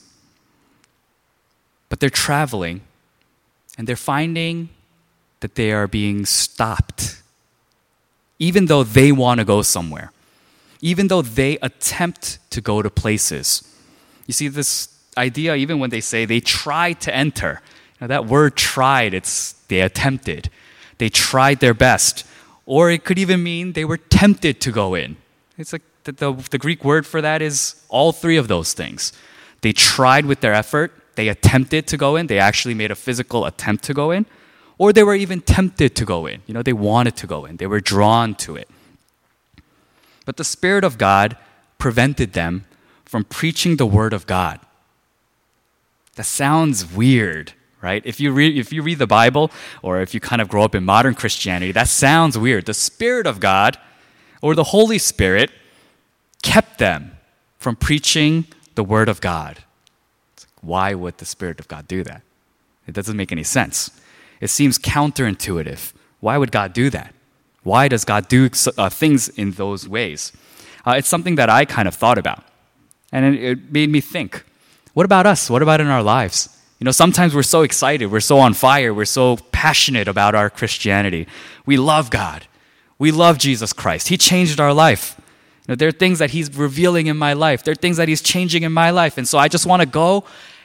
But 1.90 2.00
they're 2.00 2.10
traveling 2.10 2.82
and 3.78 3.88
they're 3.88 3.96
finding 3.96 4.70
that 5.40 5.56
they 5.56 5.72
are 5.72 5.88
being 5.88 6.26
stopped 6.26 7.22
even 8.40 8.66
though 8.66 8.84
they 8.84 9.12
want 9.12 9.40
to 9.40 9.46
go 9.46 9.62
somewhere, 9.62 10.12
even 10.82 11.08
though 11.08 11.22
they 11.22 11.58
attempt 11.62 12.40
to 12.52 12.62
go 12.62 12.82
to 12.82 12.90
places. 12.90 13.64
You 14.28 14.34
see, 14.34 14.48
this 14.48 14.90
idea, 15.18 15.56
even 15.56 15.80
when 15.80 15.90
they 15.90 16.02
say 16.02 16.26
they 16.26 16.40
tried 16.40 17.02
to 17.02 17.16
enter, 17.16 17.62
know, 18.02 18.08
that 18.08 18.26
word 18.26 18.56
tried, 18.56 19.14
it's 19.14 19.54
they 19.68 19.82
attempted. 19.82 20.50
They 20.98 21.10
tried 21.10 21.60
their 21.60 21.74
best. 21.74 22.26
Or 22.66 22.92
it 22.92 23.04
could 23.04 23.18
even 23.18 23.44
mean 23.44 23.74
they 23.74 23.86
were 23.86 23.98
tempted 23.98 24.60
to 24.62 24.72
go 24.72 24.96
in. 24.96 25.18
It's 25.58 25.74
like 25.74 25.84
the, 26.04 26.12
the, 26.12 26.34
the 26.52 26.58
Greek 26.58 26.84
word 26.84 27.06
for 27.06 27.22
that 27.22 27.42
is 27.42 27.76
all 27.90 28.12
three 28.12 28.38
of 28.38 28.48
those 28.48 28.74
things. 28.74 29.14
They 29.62 29.74
tried 29.74 30.26
with 30.26 30.42
their 30.42 30.54
effort, 30.54 30.94
they 31.16 31.30
attempted 31.30 31.88
to 31.88 31.98
go 31.98 32.16
in, 32.16 32.28
they 32.28 32.40
actually 32.40 32.76
made 32.76 32.92
a 32.92 32.96
physical 32.96 33.46
attempt 33.46 33.84
to 33.86 33.94
go 33.94 34.12
in, 34.12 34.26
or 34.78 34.94
they 34.94 35.04
were 35.04 35.16
even 35.16 35.42
tempted 35.42 35.96
to 35.96 36.06
go 36.06 36.26
in. 36.26 36.42
You 36.46 36.54
know, 36.54 36.64
they 36.64 36.74
wanted 36.74 37.16
to 37.18 37.28
go 37.28 37.46
in, 37.46 37.58
they 37.58 37.68
were 37.68 37.82
drawn 37.82 38.36
to 38.36 38.56
it. 38.56 38.70
But 40.26 40.38
the 40.38 40.44
Spirit 40.44 40.84
of 40.84 40.98
God 40.98 41.38
prevented 41.78 42.34
them 42.34 42.66
from 43.06 43.24
preaching 43.24 43.78
the 43.78 43.86
Word 43.86 44.14
of 44.14 44.28
God. 44.28 44.60
That 46.16 46.26
sounds 46.26 46.92
weird, 46.92 47.54
right? 47.82 48.02
If 48.06 48.20
you, 48.20 48.32
read, 48.32 48.58
if 48.58 48.74
you 48.74 48.82
read 48.82 49.00
the 49.00 49.08
Bible 49.08 49.52
or 49.82 50.02
if 50.02 50.14
you 50.14 50.20
kind 50.20 50.42
of 50.42 50.50
grow 50.50 50.64
up 50.64 50.76
in 50.76 50.84
modern 50.84 51.14
Christianity, 51.14 51.72
that 51.72 51.88
sounds 51.88 52.38
weird. 52.38 52.66
The 52.66 52.74
Spirit 52.74 53.26
of 53.26 53.40
God 53.40 53.78
or 54.42 54.56
the 54.56 54.66
Holy 54.66 54.98
Spirit 54.98 55.52
kept 56.42 56.78
them 56.78 57.18
from 57.60 57.76
preaching 57.76 58.46
the 58.76 58.84
Word 58.84 59.10
of 59.10 59.22
God. 59.22 59.60
Why 60.62 60.94
would 60.94 61.20
the 61.20 61.26
Spirit 61.26 61.60
of 61.60 61.68
God 61.68 61.88
do 61.88 62.04
that? 62.04 62.22
It 62.88 62.94
doesn't 62.94 63.16
make 63.16 63.32
any 63.32 63.44
sense. 63.44 63.92
It 64.40 64.50
seems 64.50 64.78
counterintuitive. 64.78 65.94
Why 66.20 66.38
would 66.38 66.52
God 66.52 66.74
do 66.74 66.90
that? 66.90 67.14
Why 67.64 67.88
does 67.88 68.06
God 68.06 68.28
do 68.28 68.50
uh, 68.78 68.90
things 68.90 69.30
in 69.30 69.52
those 69.52 69.88
ways? 69.88 70.32
Uh, 70.86 70.92
it's 70.92 71.10
something 71.10 71.36
that 71.36 71.50
I 71.50 71.66
kind 71.66 71.88
of 71.88 71.96
thought 71.96 72.18
about. 72.18 72.44
And 73.12 73.36
it, 73.36 73.44
it 73.44 73.72
made 73.72 73.90
me 73.90 74.02
think 74.02 74.44
what 74.94 75.06
about 75.06 75.28
us? 75.28 75.48
What 75.48 75.62
about 75.62 75.80
in 75.80 75.88
our 75.88 76.02
lives? 76.02 76.50
You 76.80 76.86
know, 76.86 76.92
sometimes 76.92 77.36
we're 77.36 77.44
so 77.44 77.62
excited, 77.62 78.08
we're 78.08 78.20
so 78.20 78.40
on 78.40 78.56
fire, 78.56 78.94
we're 78.94 79.06
so 79.06 79.38
passionate 79.52 80.08
about 80.08 80.34
our 80.34 80.50
Christianity. 80.50 81.28
We 81.68 81.78
love 81.78 82.10
God. 82.10 82.48
We 82.98 83.12
love 83.12 83.38
Jesus 83.38 83.74
Christ. 83.74 84.08
He 84.08 84.18
changed 84.18 84.60
our 84.60 84.74
life. 84.74 85.16
You 85.68 85.74
know, 85.74 85.76
there 85.76 85.88
are 85.88 85.92
things 85.92 86.20
that 86.20 86.32
He's 86.32 86.56
revealing 86.56 87.08
in 87.08 87.18
my 87.18 87.34
life. 87.34 87.64
There 87.64 87.74
are 87.74 87.76
things 87.76 87.98
that 87.98 88.08
He's 88.08 88.22
changing 88.22 88.64
in 88.64 88.72
my 88.72 88.90
life. 88.90 89.18
And 89.18 89.28
so 89.28 89.38
I 89.38 89.48
just 89.48 89.66
want 89.66 89.82
to 89.82 89.86
go 89.86 90.24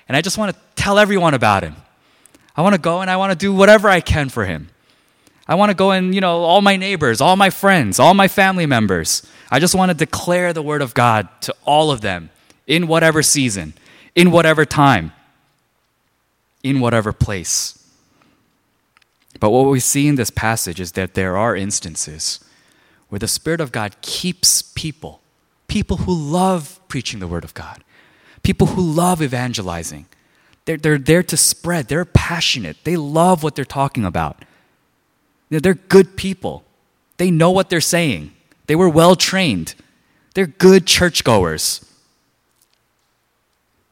and 0.09 0.17
I 0.17 0.21
just 0.23 0.38
want 0.38 0.55
to 0.55 0.62
tell 0.76 0.99
everyone 0.99 1.35
about 1.35 1.62
Him. 1.62 1.76
I 2.56 2.62
want 2.62 2.75
to 2.75 2.80
go 2.80 3.00
and 3.00 3.11
I 3.11 3.16
want 3.16 3.32
to 3.32 3.38
do 3.38 3.52
whatever 3.52 3.88
I 3.88 4.00
can 4.00 4.28
for 4.28 4.44
him. 4.44 4.68
I 5.47 5.54
want 5.54 5.71
to 5.71 5.75
go 5.75 5.90
and, 5.90 6.14
you 6.14 6.21
know, 6.21 6.42
all 6.42 6.61
my 6.61 6.76
neighbors, 6.76 7.21
all 7.21 7.37
my 7.37 7.50
friends, 7.50 7.99
all 7.99 8.14
my 8.14 8.28
family 8.28 8.66
members. 8.66 9.26
I 9.50 9.59
just 9.59 9.75
want 9.75 9.90
to 9.90 9.94
declare 9.94 10.52
the 10.52 10.62
word 10.62 10.82
of 10.82 10.94
God 10.94 11.28
to 11.42 11.54
all 11.64 11.90
of 11.90 12.00
them 12.00 12.30
in 12.66 12.87
whatever 12.87 13.23
season, 13.23 13.75
in 14.14 14.30
whatever 14.30 14.64
time, 14.64 15.12
in 16.62 16.80
whatever 16.80 17.12
place. 17.12 17.78
But 19.40 19.50
what 19.50 19.68
we 19.68 19.80
see 19.80 20.06
in 20.06 20.14
this 20.14 20.30
passage 20.30 20.80
is 20.80 20.92
that 20.92 21.14
there 21.14 21.37
are 21.37 21.56
instances 21.56 22.38
where 23.09 23.18
the 23.18 23.28
Spirit 23.28 23.61
of 23.61 23.73
God 23.73 23.97
keeps 24.00 24.62
people, 24.62 25.21
people 25.66 25.99
who 25.99 26.14
love 26.14 26.80
preaching 26.88 27.18
the 27.21 27.26
Word 27.26 27.44
of 27.44 27.52
God, 27.52 27.82
people 28.42 28.68
who 28.68 28.80
love 28.80 29.21
evangelizing, 29.21 30.06
they're, 30.64 30.76
they're 30.76 30.99
there 30.99 31.23
to 31.25 31.37
spread. 31.37 31.88
They're 31.88 32.04
passionate. 32.04 32.76
They 32.85 32.97
love 32.97 33.42
what 33.42 33.54
they're 33.54 33.64
talking 33.64 34.04
about. 34.04 34.45
They're 35.50 35.75
good 35.75 36.16
people. 36.16 36.64
They 37.16 37.31
know 37.31 37.50
what 37.50 37.69
they're 37.69 37.81
saying. 37.81 38.33
They 38.66 38.76
were 38.76 38.88
well 38.88 39.16
trained. 39.16 39.75
They're 40.35 40.47
good 40.47 40.87
churchgoers. 40.87 41.85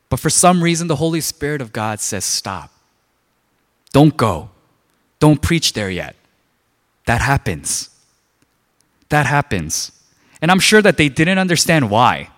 But 0.08 0.20
for 0.20 0.30
some 0.30 0.62
reason, 0.62 0.88
the 0.88 0.96
Holy 0.96 1.20
Spirit 1.20 1.60
of 1.60 1.72
God 1.72 2.00
says, 2.00 2.24
stop. 2.24 2.72
Don't 3.92 4.16
go. 4.16 4.50
Don't 5.18 5.42
preach 5.42 5.72
there 5.74 5.90
yet. 5.90 6.16
That 7.06 7.20
happens. 7.20 7.90
That 9.08 9.26
happens. 9.26 9.92
And 10.40 10.50
I'm 10.50 10.60
sure 10.60 10.80
that 10.80 10.96
they 10.96 11.08
didn't 11.08 11.38
understand 11.38 11.90
why. 11.90 12.30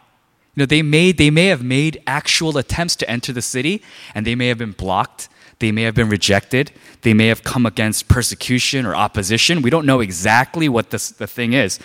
You 0.54 0.62
know, 0.62 0.66
they, 0.66 0.82
made, 0.82 1.16
they 1.16 1.30
may 1.30 1.46
have 1.46 1.62
made 1.62 2.02
actual 2.06 2.58
attempts 2.58 2.94
to 2.96 3.10
enter 3.10 3.32
the 3.32 3.40
city, 3.40 3.82
and 4.14 4.26
they 4.26 4.34
may 4.34 4.48
have 4.48 4.58
been 4.58 4.72
blocked. 4.72 5.28
They 5.60 5.72
may 5.72 5.82
have 5.82 5.94
been 5.94 6.10
rejected. 6.10 6.72
They 7.02 7.14
may 7.14 7.28
have 7.28 7.42
come 7.42 7.64
against 7.64 8.08
persecution 8.08 8.84
or 8.84 8.94
opposition. 8.94 9.62
We 9.62 9.70
don't 9.70 9.86
know 9.86 10.00
exactly 10.00 10.68
what 10.68 10.90
this, 10.90 11.10
the 11.10 11.26
thing 11.26 11.54
is, 11.54 11.78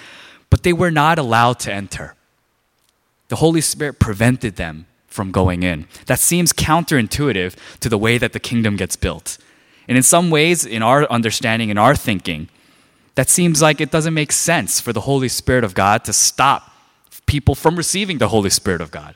but 0.49 0.63
they 0.63 0.73
were 0.73 0.91
not 0.91 1.17
allowed 1.17 1.59
to 1.59 1.73
enter. 1.73 2.15
The 3.29 3.37
Holy 3.37 3.61
Spirit 3.61 3.99
prevented 3.99 4.55
them 4.55 4.85
from 5.07 5.31
going 5.31 5.63
in. 5.63 5.87
That 6.07 6.19
seems 6.19 6.51
counterintuitive 6.53 7.55
to 7.79 7.89
the 7.89 7.97
way 7.97 8.17
that 8.17 8.33
the 8.33 8.39
kingdom 8.39 8.75
gets 8.75 8.95
built. 8.95 9.37
And 9.87 9.95
in 9.95 10.03
some 10.03 10.29
ways, 10.29 10.65
in 10.65 10.83
our 10.83 11.09
understanding, 11.09 11.69
in 11.69 11.77
our 11.77 11.95
thinking, 11.95 12.49
that 13.15 13.29
seems 13.29 13.61
like 13.61 13.79
it 13.79 13.91
doesn't 13.91 14.13
make 14.13 14.31
sense 14.31 14.81
for 14.81 14.91
the 14.91 15.01
Holy 15.01 15.29
Spirit 15.29 15.63
of 15.63 15.73
God 15.73 16.03
to 16.03 16.13
stop 16.13 16.71
people 17.27 17.53
from 17.53 17.75
receiving 17.75 18.17
the 18.17 18.29
Holy 18.29 18.49
Spirit 18.49 18.81
of 18.81 18.89
God, 18.89 19.15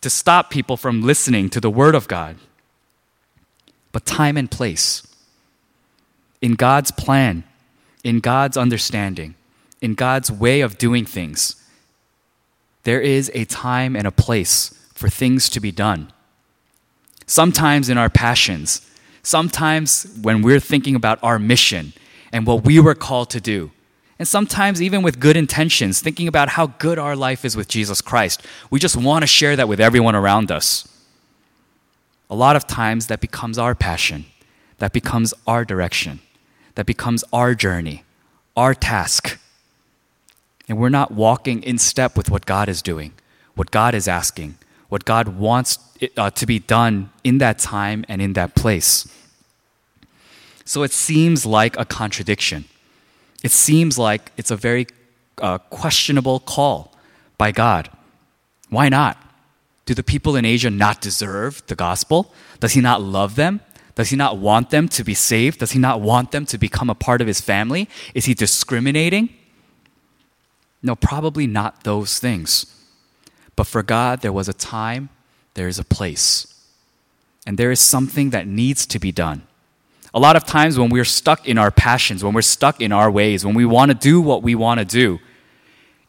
to 0.00 0.08
stop 0.08 0.50
people 0.50 0.76
from 0.76 1.02
listening 1.02 1.50
to 1.50 1.60
the 1.60 1.70
Word 1.70 1.94
of 1.94 2.08
God. 2.08 2.36
But 3.92 4.06
time 4.06 4.36
and 4.36 4.50
place, 4.50 5.06
in 6.40 6.54
God's 6.54 6.90
plan, 6.90 7.44
in 8.02 8.20
God's 8.20 8.56
understanding, 8.56 9.34
in 9.80 9.94
God's 9.94 10.30
way 10.30 10.62
of 10.62 10.78
doing 10.78 11.04
things, 11.04 11.56
there 12.84 13.00
is 13.00 13.30
a 13.34 13.44
time 13.44 13.96
and 13.96 14.06
a 14.06 14.10
place 14.10 14.88
for 14.94 15.08
things 15.08 15.48
to 15.50 15.60
be 15.60 15.72
done. 15.72 16.12
Sometimes 17.26 17.88
in 17.88 17.98
our 17.98 18.10
passions, 18.10 18.88
sometimes 19.22 20.06
when 20.20 20.42
we're 20.42 20.60
thinking 20.60 20.94
about 20.94 21.18
our 21.22 21.38
mission 21.38 21.92
and 22.32 22.46
what 22.46 22.64
we 22.64 22.78
were 22.78 22.94
called 22.94 23.30
to 23.30 23.40
do, 23.40 23.70
and 24.18 24.28
sometimes, 24.28 24.80
even 24.80 25.02
with 25.02 25.18
good 25.18 25.36
intentions, 25.36 26.00
thinking 26.00 26.28
about 26.28 26.50
how 26.50 26.68
good 26.68 26.98
our 26.98 27.16
life 27.16 27.44
is 27.44 27.56
with 27.56 27.66
Jesus 27.66 28.00
Christ, 28.00 28.46
we 28.70 28.78
just 28.78 28.96
want 28.96 29.22
to 29.22 29.26
share 29.26 29.56
that 29.56 29.68
with 29.68 29.80
everyone 29.80 30.14
around 30.14 30.52
us. 30.52 30.86
A 32.30 32.34
lot 32.34 32.54
of 32.54 32.66
times, 32.66 33.08
that 33.08 33.20
becomes 33.20 33.58
our 33.58 33.74
passion, 33.74 34.26
that 34.78 34.92
becomes 34.92 35.34
our 35.46 35.64
direction, 35.64 36.20
that 36.76 36.86
becomes 36.86 37.24
our 37.32 37.54
journey, 37.54 38.04
our 38.56 38.72
task. 38.72 39.38
And 40.68 40.78
we're 40.78 40.90
not 40.90 41.10
walking 41.10 41.62
in 41.62 41.76
step 41.76 42.16
with 42.16 42.30
what 42.30 42.46
God 42.46 42.68
is 42.68 42.82
doing, 42.82 43.12
what 43.56 43.72
God 43.72 43.94
is 43.94 44.06
asking, 44.06 44.56
what 44.88 45.04
God 45.04 45.28
wants 45.28 45.78
uh, 46.16 46.30
to 46.30 46.46
be 46.46 46.60
done 46.60 47.10
in 47.24 47.38
that 47.38 47.58
time 47.58 48.04
and 48.08 48.22
in 48.22 48.34
that 48.34 48.54
place. 48.54 49.08
So 50.64 50.84
it 50.84 50.92
seems 50.92 51.44
like 51.44 51.76
a 51.78 51.84
contradiction 51.84 52.66
it 53.44 53.52
seems 53.52 53.98
like 53.98 54.32
it's 54.38 54.50
a 54.50 54.56
very 54.56 54.86
uh, 55.38 55.58
questionable 55.58 56.40
call 56.40 56.96
by 57.36 57.52
God. 57.52 57.90
Why 58.70 58.88
not? 58.88 59.18
Do 59.84 59.92
the 59.92 60.02
people 60.02 60.34
in 60.34 60.46
Asia 60.46 60.70
not 60.70 61.02
deserve 61.02 61.62
the 61.66 61.74
gospel? 61.74 62.32
Does 62.58 62.72
he 62.72 62.80
not 62.80 63.02
love 63.02 63.36
them? 63.36 63.60
Does 63.96 64.08
he 64.08 64.16
not 64.16 64.38
want 64.38 64.70
them 64.70 64.88
to 64.88 65.04
be 65.04 65.12
saved? 65.12 65.60
Does 65.60 65.72
he 65.72 65.78
not 65.78 66.00
want 66.00 66.30
them 66.30 66.46
to 66.46 66.56
become 66.56 66.88
a 66.88 66.94
part 66.94 67.20
of 67.20 67.26
his 67.26 67.42
family? 67.42 67.86
Is 68.14 68.24
he 68.24 68.32
discriminating? 68.32 69.28
No, 70.82 70.96
probably 70.96 71.46
not 71.46 71.84
those 71.84 72.18
things. 72.18 72.66
But 73.56 73.66
for 73.66 73.82
God, 73.82 74.22
there 74.22 74.32
was 74.32 74.48
a 74.48 74.54
time, 74.54 75.10
there 75.52 75.68
is 75.68 75.78
a 75.78 75.84
place, 75.84 76.46
and 77.46 77.58
there 77.58 77.70
is 77.70 77.78
something 77.78 78.30
that 78.30 78.46
needs 78.46 78.86
to 78.86 78.98
be 78.98 79.12
done. 79.12 79.46
A 80.14 80.20
lot 80.20 80.36
of 80.36 80.44
times 80.44 80.78
when 80.78 80.90
we're 80.90 81.04
stuck 81.04 81.46
in 81.46 81.58
our 81.58 81.72
passions, 81.72 82.22
when 82.22 82.32
we're 82.32 82.42
stuck 82.42 82.80
in 82.80 82.92
our 82.92 83.10
ways, 83.10 83.44
when 83.44 83.54
we 83.54 83.66
want 83.66 83.90
to 83.90 83.94
do 83.94 84.20
what 84.20 84.42
we 84.42 84.54
want 84.54 84.78
to 84.78 84.84
do, 84.84 85.18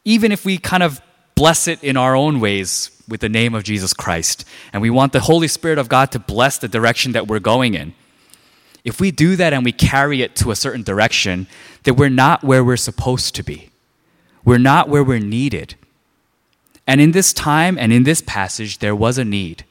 even 0.04 0.30
if 0.30 0.44
we 0.44 0.58
kind 0.58 0.84
of 0.84 1.02
bless 1.34 1.66
it 1.66 1.82
in 1.82 1.96
our 1.96 2.14
own 2.14 2.38
ways 2.38 2.90
with 3.08 3.20
the 3.20 3.28
name 3.28 3.54
of 3.54 3.64
Jesus 3.64 3.92
Christ, 3.92 4.44
and 4.72 4.80
we 4.80 4.90
want 4.90 5.12
the 5.12 5.20
Holy 5.20 5.48
Spirit 5.48 5.78
of 5.78 5.88
God 5.88 6.12
to 6.12 6.20
bless 6.20 6.56
the 6.56 6.68
direction 6.68 7.12
that 7.12 7.26
we're 7.26 7.40
going 7.40 7.74
in, 7.74 7.94
if 8.84 9.00
we 9.00 9.10
do 9.10 9.34
that 9.34 9.52
and 9.52 9.64
we 9.64 9.72
carry 9.72 10.22
it 10.22 10.36
to 10.36 10.52
a 10.52 10.56
certain 10.56 10.84
direction, 10.84 11.48
then 11.82 11.96
we're 11.96 12.08
not 12.08 12.44
where 12.44 12.62
we're 12.62 12.76
supposed 12.76 13.34
to 13.34 13.42
be. 13.42 13.70
We're 14.44 14.58
not 14.58 14.88
where 14.88 15.02
we're 15.02 15.18
needed. 15.18 15.74
And 16.86 17.00
in 17.00 17.10
this 17.10 17.32
time 17.32 17.76
and 17.76 17.92
in 17.92 18.04
this 18.04 18.22
passage, 18.22 18.78
there 18.78 18.94
was 18.94 19.18
a 19.18 19.24
need. 19.24 19.64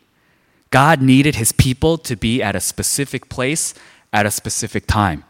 God 0.70 1.01
needed 1.01 1.36
his 1.36 1.54
people 1.54 1.98
to 2.00 2.18
be 2.18 2.44
at 2.44 2.58
a 2.58 2.60
specific 2.60 3.30
place 3.30 3.74
at 4.15 4.25
a 4.25 4.31
specific 4.31 4.88
time. 4.88 5.25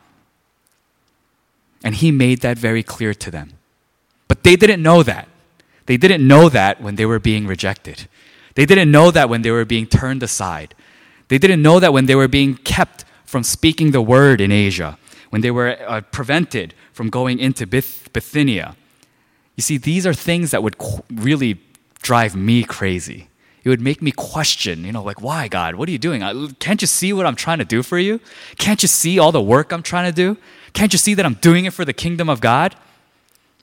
And 1.84 1.96
he 1.96 2.12
made 2.12 2.42
that 2.42 2.58
very 2.58 2.84
clear 2.84 3.14
to 3.16 3.32
them. 3.32 3.50
But 4.28 4.44
they 4.44 4.56
didn't 4.56 4.84
know 4.84 5.02
that. 5.02 5.28
They 5.88 5.98
didn't 5.98 6.26
know 6.28 6.50
that 6.50 6.82
when 6.82 6.96
they 6.96 7.06
were 7.06 7.20
being 7.20 7.48
rejected. 7.48 8.08
They 8.54 8.66
didn't 8.66 8.92
know 8.92 9.10
that 9.10 9.28
when 9.28 9.42
they 9.42 9.52
were 9.52 9.66
being 9.66 9.88
turned 9.88 10.22
aside. 10.22 10.76
They 11.30 11.40
didn't 11.40 11.64
know 11.64 11.80
that 11.80 11.94
when 11.94 12.06
they 12.06 12.16
were 12.16 12.28
being 12.28 12.56
kept 12.58 13.06
from 13.26 13.42
speaking 13.44 13.90
the 13.90 14.02
word 14.02 14.40
in 14.40 14.52
Asia, 14.52 14.98
when 15.32 15.42
they 15.42 15.52
were 15.52 15.76
uh, 15.88 16.02
prevented 16.18 16.76
from 16.94 17.10
going 17.10 17.40
into 17.40 17.66
Bith- 17.66 18.14
Bithynia. 18.14 18.76
You 19.56 19.64
see, 19.64 19.78
these 19.78 20.06
are 20.06 20.14
things 20.14 20.52
that 20.52 20.62
would 20.62 20.78
qu- 20.78 21.04
really 21.12 21.60
drive 22.02 22.36
me 22.36 22.64
crazy. 22.64 23.30
It 23.66 23.70
would 23.70 23.82
make 23.82 24.00
me 24.00 24.12
question, 24.12 24.86
you 24.86 24.92
know, 24.92 25.02
like, 25.02 25.22
why, 25.22 25.48
God? 25.48 25.74
What 25.74 25.90
are 25.90 25.92
you 25.92 25.98
doing? 25.98 26.22
Can't 26.60 26.82
you 26.82 26.88
see 26.88 27.12
what 27.14 27.26
I'm 27.26 27.36
trying 27.36 27.58
to 27.58 27.66
do 27.66 27.82
for 27.82 27.98
you? 27.98 28.20
Can't 28.60 28.82
you 28.84 28.88
see 28.88 29.18
all 29.18 29.32
the 29.32 29.42
work 29.42 29.74
I'm 29.74 29.82
trying 29.82 30.06
to 30.06 30.16
do? 30.16 30.38
Can't 30.74 30.94
you 30.94 31.00
see 31.00 31.16
that 31.16 31.26
I'm 31.26 31.34
doing 31.34 31.66
it 31.66 31.74
for 31.74 31.84
the 31.84 31.92
kingdom 31.92 32.30
of 32.30 32.42
God? 32.42 32.76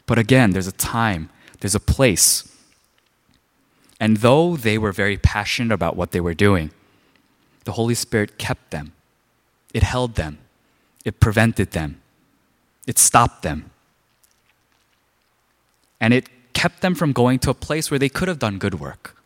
But 0.07 0.19
again, 0.19 0.51
there's 0.51 0.67
a 0.67 0.73
time, 0.73 1.31
there's 1.61 1.77
a 1.77 1.81
place. 1.81 2.53
And 4.01 4.17
though 4.17 4.57
they 4.57 4.77
were 4.77 4.91
very 4.91 5.17
passionate 5.17 5.73
about 5.73 5.97
what 5.97 6.11
they 6.11 6.21
were 6.21 6.35
doing, 6.35 6.73
the 7.63 7.73
Holy 7.73 7.95
Spirit 7.95 8.39
kept 8.39 8.73
them, 8.73 8.93
it 9.73 9.85
held 9.85 10.17
them, 10.17 10.39
it 11.05 11.21
prevented 11.21 11.71
them, 11.71 12.03
it 12.89 12.99
stopped 12.99 13.43
them. 13.43 13.71
And 16.01 16.13
it 16.13 16.29
kept 16.55 16.81
them 16.81 16.97
from 16.97 17.13
going 17.13 17.39
to 17.39 17.51
a 17.51 17.55
place 17.55 17.89
where 17.89 18.01
they 18.01 18.09
could 18.09 18.27
have 18.27 18.41
done 18.41 18.59
good 18.59 18.81
work. 18.81 19.17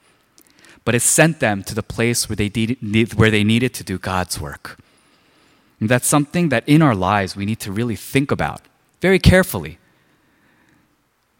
But 0.86 0.94
it 0.94 1.02
sent 1.02 1.40
them 1.40 1.64
to 1.64 1.74
the 1.74 1.82
place 1.82 2.28
where 2.28 2.36
they, 2.36 2.48
need, 2.80 3.14
where 3.14 3.30
they 3.30 3.42
needed 3.42 3.74
to 3.74 3.84
do 3.84 3.98
God's 3.98 4.40
work. 4.40 4.78
And 5.80 5.88
that's 5.88 6.06
something 6.06 6.48
that 6.50 6.62
in 6.68 6.80
our 6.80 6.94
lives 6.94 7.34
we 7.34 7.44
need 7.44 7.58
to 7.60 7.72
really 7.72 7.96
think 7.96 8.30
about 8.30 8.62
very 9.00 9.18
carefully. 9.18 9.78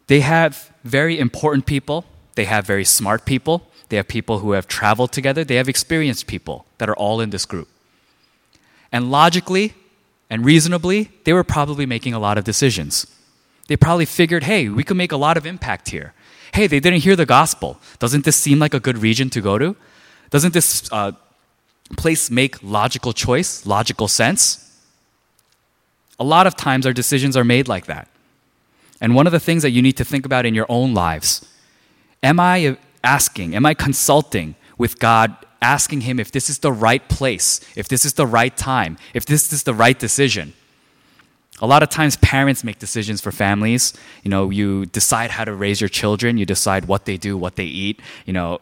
They 0.07 0.19
have 0.19 0.71
very 0.83 1.17
important 1.17 1.65
people, 1.65 2.03
they 2.35 2.43
have 2.43 2.67
very 2.67 2.83
smart 2.83 3.25
people, 3.25 3.65
they 3.87 3.95
have 3.95 4.09
people 4.09 4.39
who 4.39 4.51
have 4.51 4.67
traveled 4.67 5.13
together, 5.13 5.45
they 5.45 5.55
have 5.55 5.69
experienced 5.69 6.27
people 6.27 6.65
that 6.77 6.89
are 6.89 6.95
all 6.95 7.21
in 7.21 7.29
this 7.29 7.45
group. 7.45 7.69
And 8.91 9.09
logically 9.09 9.75
and 10.29 10.43
reasonably, 10.43 11.09
they 11.23 11.31
were 11.31 11.45
probably 11.45 11.85
making 11.85 12.13
a 12.13 12.19
lot 12.19 12.37
of 12.37 12.43
decisions. 12.43 13.07
They 13.69 13.77
probably 13.77 14.05
figured, 14.05 14.43
hey, 14.43 14.67
we 14.67 14.83
could 14.83 14.97
make 14.97 15.13
a 15.13 15.17
lot 15.17 15.37
of 15.37 15.45
impact 15.45 15.89
here. 15.89 16.13
Hey, 16.53 16.67
they 16.67 16.79
didn't 16.79 16.99
hear 16.99 17.15
the 17.15 17.25
gospel. 17.25 17.79
Doesn't 17.99 18.25
this 18.25 18.35
seem 18.35 18.59
like 18.59 18.73
a 18.73 18.79
good 18.79 18.97
region 18.97 19.29
to 19.31 19.41
go 19.41 19.57
to? 19.57 19.75
Doesn't 20.29 20.53
this 20.53 20.89
uh, 20.91 21.13
place 21.97 22.29
make 22.29 22.61
logical 22.63 23.13
choice, 23.13 23.65
logical 23.65 24.07
sense? 24.07 24.63
A 26.19 26.23
lot 26.23 26.47
of 26.47 26.55
times 26.55 26.85
our 26.85 26.93
decisions 26.93 27.37
are 27.37 27.43
made 27.43 27.67
like 27.67 27.85
that. 27.85 28.07
And 28.99 29.15
one 29.15 29.27
of 29.27 29.33
the 29.33 29.39
things 29.39 29.61
that 29.63 29.71
you 29.71 29.81
need 29.81 29.97
to 29.97 30.05
think 30.05 30.25
about 30.25 30.45
in 30.45 30.55
your 30.55 30.65
own 30.69 30.93
lives 30.93 31.45
am 32.23 32.39
I 32.39 32.77
asking, 33.03 33.55
am 33.55 33.65
I 33.65 33.73
consulting 33.75 34.55
with 34.77 34.97
God, 34.99 35.35
asking 35.61 36.01
Him 36.01 36.19
if 36.19 36.31
this 36.31 36.49
is 36.49 36.59
the 36.59 36.71
right 36.71 37.07
place, 37.07 37.61
if 37.75 37.87
this 37.87 38.05
is 38.05 38.13
the 38.13 38.25
right 38.25 38.55
time, 38.57 38.97
if 39.13 39.25
this 39.25 39.53
is 39.53 39.63
the 39.63 39.73
right 39.73 39.97
decision? 39.97 40.53
A 41.59 41.67
lot 41.67 41.81
of 41.81 41.89
times, 41.89 42.17
parents 42.17 42.63
make 42.63 42.77
decisions 42.79 43.19
for 43.19 43.31
families. 43.31 43.93
You 44.23 44.29
know, 44.29 44.49
you 44.49 44.85
decide 44.85 45.31
how 45.31 45.43
to 45.43 45.53
raise 45.53 45.81
your 45.81 45.89
children, 45.89 46.37
you 46.37 46.45
decide 46.45 46.85
what 46.85 47.05
they 47.05 47.17
do, 47.17 47.35
what 47.37 47.55
they 47.55 47.65
eat. 47.65 47.99
You 48.25 48.33
know, 48.33 48.59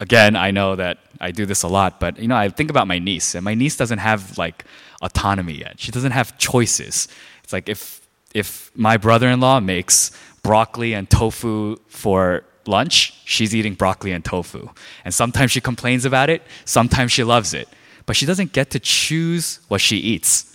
again, 0.00 0.36
I 0.36 0.50
know 0.50 0.76
that 0.76 0.98
I 1.20 1.30
do 1.30 1.46
this 1.46 1.62
a 1.62 1.68
lot, 1.68 1.98
but 1.98 2.18
you 2.18 2.28
know, 2.28 2.36
I 2.36 2.48
think 2.50 2.70
about 2.70 2.86
my 2.86 2.98
niece, 2.98 3.34
and 3.34 3.44
my 3.44 3.54
niece 3.54 3.76
doesn't 3.76 3.98
have 3.98 4.36
like 4.36 4.64
autonomy 5.02 5.54
yet. 5.54 5.80
She 5.80 5.92
doesn't 5.92 6.12
have 6.12 6.36
choices. 6.38 7.08
It's 7.42 7.52
like 7.52 7.68
if 7.68 8.00
if 8.34 8.70
my 8.76 8.96
brother-in-law 8.96 9.60
makes 9.60 10.12
broccoli 10.42 10.94
and 10.94 11.08
tofu 11.10 11.76
for 11.88 12.44
lunch, 12.66 13.20
she's 13.24 13.54
eating 13.54 13.74
broccoli 13.74 14.12
and 14.12 14.24
tofu. 14.24 14.68
And 15.04 15.12
sometimes 15.12 15.50
she 15.50 15.60
complains 15.60 16.04
about 16.04 16.30
it, 16.30 16.42
sometimes 16.64 17.12
she 17.12 17.24
loves 17.24 17.54
it. 17.54 17.68
But 18.06 18.16
she 18.16 18.26
doesn't 18.26 18.52
get 18.52 18.70
to 18.70 18.78
choose 18.78 19.60
what 19.68 19.80
she 19.80 19.96
eats. 19.96 20.49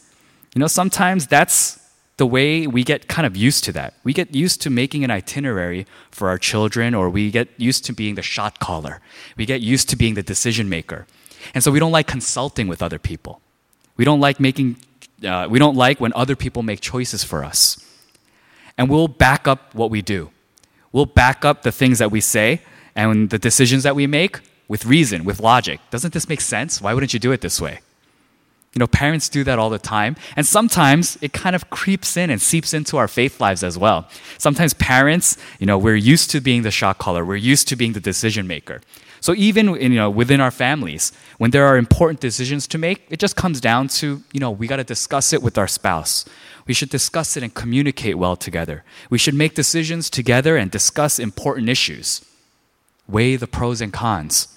You 0.55 0.61
know, 0.61 0.67
sometimes 0.67 1.27
that's 1.27 1.79
the 2.17 2.25
way 2.25 2.65
we 2.65 2.85
get 2.85 3.09
kind 3.09 3.25
of 3.25 3.35
used 3.35 3.65
to 3.65 3.73
that. 3.73 3.93
We 4.05 4.13
get 4.13 4.33
used 4.33 4.61
to 4.61 4.69
making 4.69 5.03
an 5.03 5.11
itinerary 5.11 5.85
for 6.11 6.29
our 6.29 6.37
children, 6.37 6.95
or 6.95 7.09
we 7.09 7.29
get 7.29 7.49
used 7.57 7.83
to 7.85 7.93
being 7.93 8.15
the 8.15 8.21
shot 8.21 8.59
caller. 8.59 9.01
We 9.35 9.45
get 9.45 9.59
used 9.59 9.89
to 9.89 9.97
being 9.97 10.13
the 10.13 10.23
decision 10.23 10.69
maker. 10.69 11.07
And 11.53 11.61
so 11.61 11.71
we 11.71 11.79
don't 11.79 11.91
like 11.91 12.07
consulting 12.07 12.69
with 12.69 12.81
other 12.81 12.97
people. 12.97 13.41
We 13.97 14.05
don't 14.05 14.21
like 14.21 14.39
making, 14.39 14.77
uh, 15.27 15.47
we 15.49 15.59
don't 15.59 15.75
like 15.75 15.99
when 15.99 16.13
other 16.15 16.37
people 16.37 16.63
make 16.63 16.79
choices 16.79 17.21
for 17.21 17.43
us. 17.43 17.77
And 18.77 18.89
we'll 18.89 19.09
back 19.09 19.47
up 19.47 19.75
what 19.75 19.91
we 19.91 20.01
do. 20.01 20.31
We'll 20.93 21.05
back 21.05 21.43
up 21.43 21.63
the 21.63 21.71
things 21.71 21.99
that 21.99 22.11
we 22.11 22.21
say 22.21 22.61
and 22.95 23.29
the 23.29 23.37
decisions 23.37 23.83
that 23.83 23.95
we 23.95 24.07
make 24.07 24.39
with 24.69 24.85
reason, 24.85 25.25
with 25.25 25.41
logic. 25.41 25.81
Doesn't 25.91 26.13
this 26.13 26.29
make 26.29 26.39
sense? 26.39 26.81
Why 26.81 26.93
wouldn't 26.93 27.13
you 27.13 27.19
do 27.19 27.33
it 27.33 27.41
this 27.41 27.59
way? 27.59 27.81
You 28.75 28.79
know, 28.79 28.87
parents 28.87 29.29
do 29.29 29.45
that 29.45 29.57
all 29.57 29.69
the 29.69 29.79
time. 29.79 30.17
And 30.35 30.45
sometimes 30.45 31.17
it 31.21 31.31
kind 31.31 31.55
of 31.55 31.69
creeps 31.69 32.17
in 32.17 32.29
and 32.29 32.41
seeps 32.41 32.73
into 32.73 32.97
our 32.97 33.07
faith 33.07 33.39
lives 33.39 33.63
as 33.63 33.77
well. 33.77 34.09
Sometimes 34.37 34.73
parents, 34.73 35.37
you 35.59 35.65
know, 35.65 35.77
we're 35.77 35.95
used 35.95 36.29
to 36.31 36.41
being 36.41 36.63
the 36.63 36.71
shot 36.71 36.97
caller, 36.97 37.23
we're 37.23 37.37
used 37.37 37.69
to 37.69 37.77
being 37.77 37.93
the 37.93 38.01
decision 38.01 38.47
maker. 38.47 38.81
So 39.21 39.33
even 39.33 39.69
in, 39.77 39.93
you 39.93 39.97
know, 39.97 40.09
within 40.09 40.41
our 40.41 40.51
families, 40.51 41.13
when 41.37 41.51
there 41.51 41.65
are 41.65 41.77
important 41.77 42.19
decisions 42.19 42.67
to 42.67 42.77
make, 42.77 43.07
it 43.09 43.17
just 43.17 43.37
comes 43.37 43.61
down 43.61 43.87
to, 43.99 44.21
you 44.33 44.39
know, 44.41 44.51
we 44.51 44.67
got 44.67 44.75
to 44.75 44.83
discuss 44.83 45.31
it 45.31 45.41
with 45.41 45.57
our 45.57 45.67
spouse. 45.67 46.25
We 46.67 46.73
should 46.73 46.89
discuss 46.89 47.37
it 47.37 47.43
and 47.43 47.53
communicate 47.53 48.17
well 48.17 48.35
together. 48.35 48.83
We 49.09 49.17
should 49.17 49.35
make 49.35 49.55
decisions 49.55 50.09
together 50.09 50.57
and 50.57 50.69
discuss 50.69 51.17
important 51.17 51.69
issues. 51.69 52.25
Weigh 53.07 53.37
the 53.37 53.47
pros 53.47 53.81
and 53.81 53.93
cons. 53.93 54.47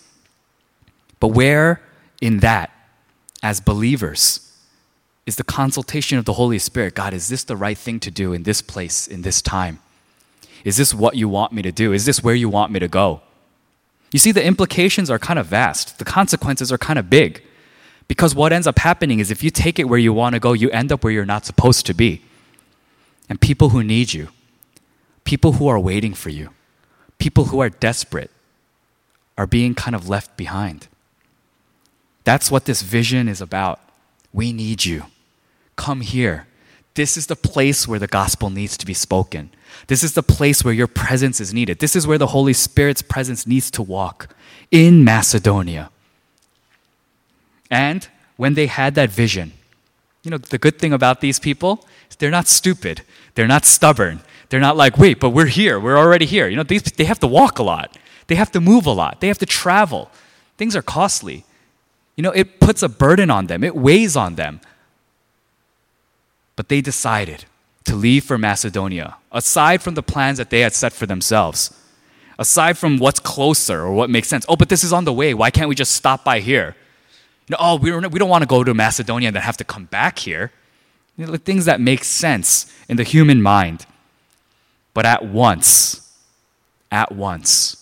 But 1.21 1.29
where 1.29 1.81
in 2.21 2.41
that 2.41 2.73
as 3.43 3.61
believers 3.61 4.53
is 5.27 5.37
the 5.37 5.45
consultation 5.45 6.19
of 6.19 6.25
the 6.25 6.35
Holy 6.35 6.59
Spirit. 6.59 6.95
God, 6.95 7.13
is 7.13 7.29
this 7.29 7.45
the 7.45 7.57
right 7.57 7.77
thing 7.77 8.01
to 8.01 8.11
do 8.11 8.33
in 8.33 8.45
this 8.45 8.63
place, 8.63 9.07
in 9.07 9.23
this 9.23 9.43
time? 9.43 9.79
Is 10.65 10.77
this 10.77 10.95
what 10.95 11.17
you 11.17 11.29
want 11.29 11.53
me 11.53 11.63
to 11.63 11.73
do? 11.73 11.93
Is 11.93 12.07
this 12.07 12.23
where 12.23 12.35
you 12.35 12.49
want 12.49 12.73
me 12.73 12.81
to 12.81 12.89
go? 12.89 13.21
You 14.11 14.19
see, 14.19 14.33
the 14.33 14.45
implications 14.45 15.11
are 15.11 15.19
kind 15.19 15.39
of 15.39 15.47
vast, 15.47 15.99
the 15.99 16.05
consequences 16.05 16.73
are 16.73 16.79
kind 16.79 16.99
of 16.99 17.11
big. 17.11 17.43
Because 18.09 18.35
what 18.35 18.55
ends 18.55 18.67
up 18.67 18.79
happening 18.79 19.21
is 19.21 19.31
if 19.31 19.43
you 19.43 19.51
take 19.51 19.79
it 19.79 19.85
where 19.85 19.99
you 19.99 20.15
want 20.15 20.33
to 20.33 20.41
go, 20.41 20.55
you 20.55 20.71
end 20.71 20.91
up 20.91 21.05
where 21.05 21.13
you're 21.13 21.27
not 21.27 21.45
supposed 21.45 21.85
to 21.87 21.95
be. 21.95 22.23
And 23.29 23.39
people 23.39 23.69
who 23.69 23.85
need 23.85 24.15
you, 24.15 24.29
people 25.25 25.53
who 25.53 25.69
are 25.69 25.79
waiting 25.79 26.15
for 26.15 26.31
you, 26.31 26.49
people 27.19 27.47
who 27.47 27.61
are 27.61 27.69
desperate, 27.69 28.31
are 29.37 29.47
being 29.47 29.75
kind 29.75 29.95
of 29.95 30.09
left 30.09 30.39
behind. 30.39 30.89
That's 32.29 32.51
what 32.51 32.67
this 32.67 32.83
vision 32.83 33.27
is 33.27 33.41
about. 33.41 33.81
We 34.35 34.53
need 34.53 34.85
you. 34.85 35.05
Come 35.77 36.03
here. 36.03 36.47
This 36.93 37.17
is 37.17 37.27
the 37.27 37.35
place 37.35 37.89
where 37.89 37.99
the 37.99 38.07
gospel 38.07 38.51
needs 38.51 38.77
to 38.77 38.85
be 38.85 38.93
spoken. 38.93 39.49
This 39.87 40.03
is 40.03 40.13
the 40.13 40.23
place 40.23 40.63
where 40.63 40.75
your 40.75 40.89
presence 40.89 41.41
is 41.41 41.55
needed. 41.55 41.79
This 41.79 41.97
is 41.97 42.07
where 42.07 42.19
the 42.19 42.35
Holy 42.37 42.53
Spirit's 42.53 43.01
presence 43.01 43.47
needs 43.47 43.71
to 43.71 43.83
walk 43.83 44.29
in 44.71 45.05
Macedonia. 45.05 45.89
And 47.71 48.07
when 48.37 48.53
they 48.53 48.67
had 48.67 48.95
that 48.97 49.09
vision, 49.09 49.55
you 50.23 50.31
know, 50.31 50.37
the 50.37 50.59
good 50.59 50.79
thing 50.79 50.93
about 50.93 51.23
these 51.23 51.39
people 51.39 51.87
is 52.11 52.17
they're 52.17 52.31
not 52.31 52.47
stupid. 52.47 53.01
They're 53.37 53.49
not 53.49 53.65
stubborn. 53.65 54.21
They're 54.51 54.61
not 54.61 54.77
like, 54.77 54.99
wait, 54.99 55.19
but 55.19 55.31
we're 55.31 55.47
here. 55.47 55.81
We're 55.81 55.97
already 55.97 56.27
here. 56.27 56.47
You 56.47 56.57
know, 56.57 56.63
these, 56.63 56.83
they 56.83 57.05
have 57.05 57.21
to 57.21 57.27
walk 57.27 57.59
a 57.59 57.63
lot. 57.63 57.97
They 58.27 58.35
have 58.35 58.53
to 58.53 58.61
move 58.61 58.85
a 58.85 58.93
lot. 58.93 59.23
They 59.23 59.29
have 59.29 59.39
to 59.39 59.47
travel. 59.47 60.11
Things 60.59 60.77
are 60.77 60.83
costly. 60.83 61.47
You 62.19 62.23
know, 62.23 62.33
it 62.33 62.59
puts 62.59 62.83
a 62.83 62.89
burden 62.89 63.31
on 63.31 63.47
them, 63.47 63.63
it 63.63 63.77
weighs 63.77 64.17
on 64.17 64.35
them. 64.35 64.61
But 66.57 66.69
they 66.69 66.81
decided 66.81 67.45
to 67.85 67.95
leave 67.95 68.25
for 68.25 68.37
Macedonia, 68.37 69.17
aside 69.31 69.83
from 69.83 69.95
the 69.95 70.03
plans 70.03 70.39
that 70.39 70.51
they 70.51 70.59
had 70.59 70.75
set 70.75 70.93
for 70.93 71.07
themselves, 71.07 71.73
aside 72.37 72.77
from 72.77 72.99
what's 72.99 73.21
closer 73.21 73.83
or 73.83 73.93
what 73.93 74.11
makes 74.11 74.27
sense. 74.27 74.45
Oh, 74.49 74.57
but 74.57 74.69
this 74.69 74.83
is 74.83 74.93
on 74.93 75.05
the 75.05 75.13
way. 75.13 75.33
Why 75.33 75.53
can't 75.53 75.69
we 75.69 75.77
just 75.77 75.93
stop 75.93 76.25
by 76.25 76.41
here? 76.41 76.75
You 77.47 77.53
know, 77.53 77.59
oh, 77.61 77.77
we 77.77 77.89
don't, 77.89 78.11
we 78.11 78.19
don't 78.19 78.29
want 78.29 78.43
to 78.43 78.49
go 78.49 78.65
to 78.65 78.75
Macedonia 78.75 79.29
and 79.29 79.37
then 79.37 79.45
have 79.45 79.57
to 79.59 79.65
come 79.65 79.85
back 79.85 80.19
here. 80.19 80.51
You 81.17 81.27
know, 81.27 81.37
things 81.37 81.67
that 81.67 81.81
make 81.81 82.03
sense 82.03 82.67
in 82.89 82.97
the 82.97 83.05
human 83.05 83.41
mind. 83.41 83.87
But 84.93 85.07
at 85.07 85.25
once, 85.25 86.13
at 86.91 87.13
once, 87.13 87.78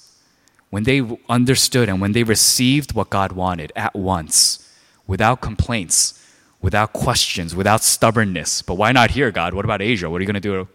when 0.70 0.84
they 0.84 1.02
understood 1.28 1.88
and 1.88 2.00
when 2.00 2.12
they 2.12 2.22
received 2.22 2.92
what 2.92 3.10
God 3.10 3.32
wanted 3.32 3.72
at 3.76 3.94
once, 3.94 4.68
without 5.06 5.40
complaints, 5.40 6.22
without 6.60 6.92
questions, 6.92 7.54
without 7.54 7.82
stubbornness. 7.82 8.62
But 8.62 8.74
why 8.74 8.92
not 8.92 9.12
here, 9.12 9.30
God? 9.30 9.54
What 9.54 9.64
about 9.64 9.80
Asia? 9.80 10.10
What 10.10 10.18
are 10.18 10.22
you 10.22 10.26
going 10.26 10.34
to 10.34 10.40
do 10.40 10.68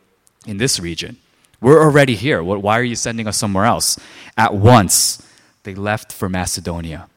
in 0.48 0.58
this 0.58 0.80
region? 0.80 1.18
We're 1.60 1.84
already 1.84 2.16
here. 2.16 2.42
Why 2.42 2.80
are 2.80 2.84
you 2.84 2.96
sending 2.96 3.28
us 3.28 3.38
somewhere 3.38 3.66
else? 3.66 4.00
At 4.38 4.54
once, 4.54 5.22
they 5.64 5.76
left 5.76 6.12
for 6.12 6.30
Macedonia. 6.30 7.08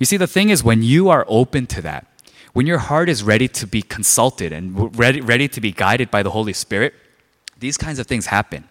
You 0.00 0.06
see, 0.06 0.16
the 0.16 0.26
thing 0.26 0.48
is, 0.48 0.64
when 0.64 0.82
you 0.82 1.08
are 1.08 1.24
open 1.28 1.66
to 1.68 1.82
that, 1.82 2.06
when 2.52 2.66
your 2.66 2.78
heart 2.78 3.08
is 3.08 3.22
ready 3.22 3.48
to 3.48 3.66
be 3.66 3.82
consulted 3.82 4.52
and 4.52 4.98
ready, 4.98 5.20
ready 5.20 5.48
to 5.48 5.60
be 5.60 5.70
guided 5.70 6.10
by 6.10 6.22
the 6.22 6.30
Holy 6.30 6.52
Spirit, 6.52 6.94
these 7.58 7.78
kinds 7.78 7.98
of 7.98 8.06
things 8.06 8.26
happen. 8.26 8.64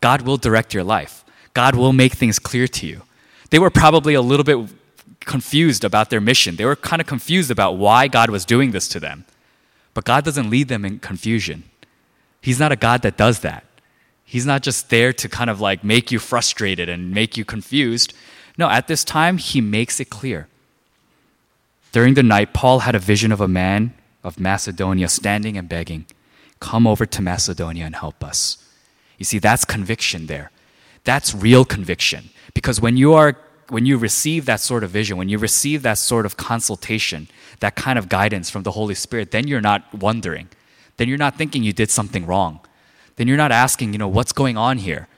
God 0.00 0.22
will 0.22 0.36
direct 0.36 0.74
your 0.74 0.84
life. 0.84 1.24
God 1.54 1.74
will 1.74 1.92
make 1.92 2.14
things 2.14 2.38
clear 2.38 2.68
to 2.68 2.86
you. 2.86 3.02
They 3.50 3.58
were 3.58 3.70
probably 3.70 4.14
a 4.14 4.22
little 4.22 4.44
bit 4.44 4.58
confused 5.20 5.84
about 5.84 6.10
their 6.10 6.20
mission. 6.20 6.56
They 6.56 6.64
were 6.64 6.76
kind 6.76 7.00
of 7.00 7.06
confused 7.06 7.50
about 7.50 7.76
why 7.76 8.08
God 8.08 8.30
was 8.30 8.44
doing 8.44 8.70
this 8.70 8.88
to 8.88 9.00
them. 9.00 9.24
But 9.94 10.04
God 10.04 10.24
doesn't 10.24 10.50
lead 10.50 10.68
them 10.68 10.84
in 10.84 10.98
confusion. 10.98 11.64
He's 12.40 12.60
not 12.60 12.72
a 12.72 12.76
God 12.76 13.02
that 13.02 13.16
does 13.16 13.40
that. 13.40 13.64
He's 14.24 14.46
not 14.46 14.62
just 14.62 14.90
there 14.90 15.12
to 15.14 15.28
kind 15.28 15.50
of 15.50 15.60
like 15.60 15.82
make 15.82 16.12
you 16.12 16.18
frustrated 16.18 16.88
and 16.88 17.10
make 17.10 17.36
you 17.36 17.44
confused. 17.44 18.12
No, 18.56 18.68
at 18.68 18.86
this 18.86 19.04
time, 19.04 19.38
He 19.38 19.60
makes 19.60 20.00
it 20.00 20.10
clear. 20.10 20.48
During 21.92 22.14
the 22.14 22.22
night, 22.22 22.52
Paul 22.52 22.80
had 22.80 22.94
a 22.94 22.98
vision 22.98 23.32
of 23.32 23.40
a 23.40 23.48
man 23.48 23.94
of 24.22 24.38
Macedonia 24.38 25.08
standing 25.08 25.56
and 25.56 25.68
begging, 25.68 26.04
Come 26.60 26.86
over 26.86 27.06
to 27.06 27.22
Macedonia 27.22 27.86
and 27.86 27.94
help 27.94 28.22
us. 28.22 28.58
You 29.16 29.24
see, 29.24 29.38
that's 29.38 29.64
conviction 29.64 30.26
there. 30.26 30.50
That's 31.08 31.34
real 31.34 31.64
conviction. 31.64 32.28
Because 32.52 32.82
when 32.82 32.98
you 32.98 33.14
are 33.14 33.34
when 33.70 33.86
you 33.86 33.96
receive 33.96 34.44
that 34.44 34.60
sort 34.60 34.84
of 34.84 34.90
vision, 34.90 35.16
when 35.16 35.30
you 35.30 35.38
receive 35.38 35.80
that 35.80 35.96
sort 35.96 36.26
of 36.26 36.36
consultation, 36.36 37.28
that 37.60 37.76
kind 37.76 37.98
of 37.98 38.10
guidance 38.10 38.50
from 38.50 38.62
the 38.62 38.72
Holy 38.72 38.94
Spirit, 38.94 39.30
then 39.30 39.48
you're 39.48 39.62
not 39.62 39.82
wondering. 39.94 40.48
Then 40.98 41.08
you're 41.08 41.16
not 41.16 41.36
thinking 41.36 41.62
you 41.62 41.72
did 41.72 41.90
something 41.90 42.26
wrong. 42.26 42.60
Then 43.16 43.26
you're 43.26 43.38
not 43.38 43.52
asking, 43.52 43.94
you 43.94 43.98
know, 43.98 44.06
what's 44.06 44.32
going 44.32 44.58
on 44.58 44.76
here? 44.76 45.08